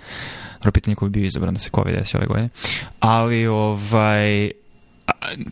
Dobro 0.55 0.73
pitanje 0.73 0.95
ko 0.95 1.05
bi 1.05 1.21
bio 1.21 1.27
izabran 1.27 1.55
da 1.55 1.61
se 1.61 1.71
COVID 1.75 1.95
desi 1.95 2.17
ove 2.17 2.27
godine. 2.27 2.49
Ali, 3.01 3.47
ovaj, 3.47 4.51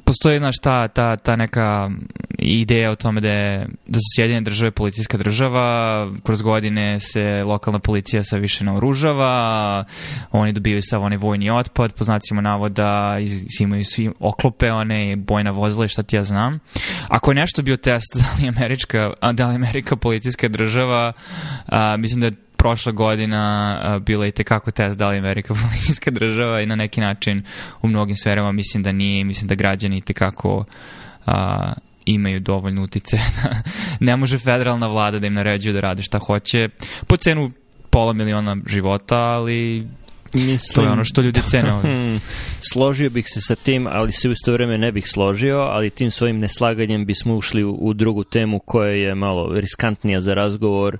postoji 0.04 0.38
znaš, 0.38 0.58
ta, 0.58 0.88
ta, 0.88 1.16
ta 1.16 1.36
neka 1.36 1.90
ideja 2.38 2.90
o 2.90 2.96
tome 2.96 3.20
da, 3.20 3.28
je, 3.28 3.68
da 3.86 3.98
su 3.98 4.04
Sjedinjene 4.16 4.44
države 4.44 4.70
policijska 4.70 5.18
država, 5.18 6.08
kroz 6.22 6.42
godine 6.42 7.00
se 7.00 7.44
lokalna 7.44 7.78
policija 7.78 8.24
sa 8.24 8.36
više 8.36 8.64
naoružava, 8.64 9.84
oni 10.30 10.52
dobivaju 10.52 10.82
sav 10.82 11.02
onaj 11.02 11.18
vojni 11.18 11.50
otpad, 11.50 11.92
po 11.92 12.04
znacima 12.04 12.40
navoda 12.40 13.16
imaju 13.60 13.84
svi 13.84 14.10
oklope, 14.20 14.72
one 14.72 15.16
bojna 15.16 15.50
vozila 15.50 15.84
i 15.84 15.88
šta 15.88 16.02
ti 16.02 16.16
ja 16.16 16.24
znam. 16.24 16.58
Ako 17.08 17.30
je 17.30 17.34
nešto 17.34 17.62
bio 17.62 17.76
test 17.76 18.16
da 18.20 18.42
li 18.42 18.48
Američka, 18.48 19.12
da 19.32 19.48
li 19.48 19.54
Amerika 19.54 19.96
policijska 19.96 20.48
država, 20.48 21.12
a, 21.66 21.96
mislim 21.96 22.20
da 22.20 22.26
je 22.26 22.47
prošla 22.58 22.92
godina 22.92 24.00
bila 24.06 24.26
i 24.26 24.32
tekako 24.32 24.70
test 24.70 24.98
da 24.98 25.08
li 25.08 25.18
Amerika 25.18 25.54
policijska 25.68 26.10
država 26.10 26.60
i 26.60 26.66
na 26.66 26.76
neki 26.76 27.00
način 27.00 27.42
u 27.82 27.88
mnogim 27.88 28.16
sferama 28.16 28.52
mislim 28.52 28.82
da 28.82 28.92
nije, 28.92 29.24
mislim 29.24 29.48
da 29.48 29.54
građani 29.54 29.96
i 29.98 30.00
tekako 30.00 30.64
uh, 31.26 31.32
imaju 32.06 32.40
dovoljno 32.40 32.82
utice. 32.82 33.18
ne 34.00 34.16
može 34.16 34.38
federalna 34.38 34.86
vlada 34.86 35.18
da 35.18 35.26
im 35.26 35.34
naređuje 35.34 35.72
da 35.72 35.80
rade 35.80 36.02
šta 36.02 36.18
hoće 36.18 36.68
po 37.06 37.16
cenu 37.16 37.50
pola 37.90 38.12
miliona 38.12 38.56
života, 38.66 39.18
ali 39.18 39.86
Mislim, 40.34 40.74
to 40.74 40.82
je 40.82 40.90
ono 40.90 41.04
što 41.04 41.20
ljudi 41.20 41.42
cene 41.42 41.72
ovdje. 41.72 41.90
Hmm, 41.90 42.20
složio 42.72 43.10
bih 43.10 43.26
se 43.28 43.40
sa 43.40 43.54
tim, 43.54 43.86
ali 43.86 44.12
se 44.12 44.28
u 44.28 44.32
isto 44.32 44.52
vreme 44.52 44.78
ne 44.78 44.92
bih 44.92 45.08
složio, 45.08 45.58
ali 45.58 45.90
tim 45.90 46.10
svojim 46.10 46.38
neslaganjem 46.38 47.06
bismo 47.06 47.36
ušli 47.36 47.64
u, 47.64 47.72
u 47.80 47.94
drugu 47.94 48.24
temu 48.24 48.58
koja 48.58 48.90
je 48.90 49.14
malo 49.14 49.60
riskantnija 49.60 50.20
za 50.20 50.34
razgovor 50.34 50.98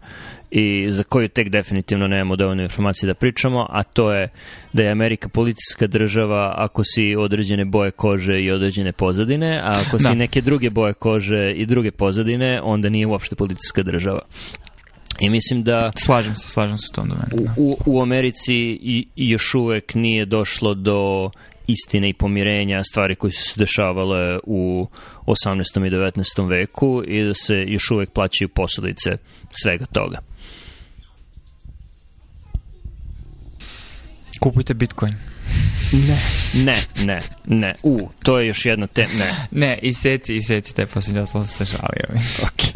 i 0.51 0.87
za 0.91 1.03
koju 1.03 1.29
tek 1.29 1.49
definitivno 1.49 2.07
nemamo 2.07 2.37
dovoljno 2.37 2.63
informacije 2.63 3.07
da 3.07 3.15
pričamo, 3.15 3.67
a 3.71 3.83
to 3.83 4.13
je 4.13 4.29
da 4.73 4.83
je 4.83 4.91
Amerika 4.91 5.29
policijska 5.29 5.87
država 5.87 6.55
ako 6.57 6.83
si 6.85 7.17
određene 7.17 7.65
boje 7.65 7.91
kože 7.91 8.43
i 8.43 8.51
određene 8.51 8.93
pozadine, 8.93 9.59
a 9.59 9.73
ako 9.87 9.99
si 9.99 10.05
da. 10.05 10.15
neke 10.15 10.41
druge 10.41 10.71
boje 10.71 10.93
kože 10.93 11.53
i 11.53 11.67
druge 11.67 11.91
pozadine, 11.91 12.61
onda 12.63 12.89
nije 12.89 13.07
uopšte 13.07 13.37
policijska 13.37 13.83
država. 13.83 14.21
I 15.21 15.31
mislim 15.31 15.63
da... 15.63 15.93
Slažem 15.97 16.37
se, 16.37 16.49
slažem 16.49 16.79
se 16.79 16.87
u 16.93 16.95
tom 16.95 17.09
domenu. 17.09 17.29
Da. 17.31 17.55
U, 17.57 17.77
u 17.87 18.03
Americi 18.03 18.55
i, 18.83 19.07
još 19.17 19.55
uvek 19.55 19.95
nije 19.95 20.25
došlo 20.25 20.75
do 20.75 21.31
istine 21.67 22.09
i 22.09 22.13
pomirenja 22.13 22.85
stvari 22.85 23.15
koje 23.15 23.31
su 23.31 23.43
se 23.43 23.55
dešavale 23.57 24.39
u 24.45 24.87
18. 25.27 25.87
i 25.87 25.91
19. 25.91 26.49
veku 26.49 27.03
i 27.07 27.25
da 27.25 27.35
se 27.35 27.65
još 27.67 27.91
uvek 27.91 28.11
plaćaju 28.11 28.49
posledice 28.49 29.17
svega 29.63 29.87
toga. 29.87 30.19
Kupujte 34.41 34.75
Bitcoin. 34.75 35.15
Ne, 35.93 36.19
ne, 36.65 36.77
ne, 37.05 37.21
ne. 37.47 37.75
U, 37.83 38.09
to 38.23 38.39
je 38.39 38.47
još 38.47 38.67
jedna 38.67 38.87
tema. 38.87 39.13
Ne. 39.19 39.47
Ne, 39.67 39.79
i 39.83 39.93
seci, 39.93 40.37
i 40.37 40.43
seci, 40.43 40.75
te 40.75 40.87
posljednja 40.87 41.27
sam 41.27 41.47
se 41.47 41.65
šalio. 41.65 42.23
ok. 42.43 42.63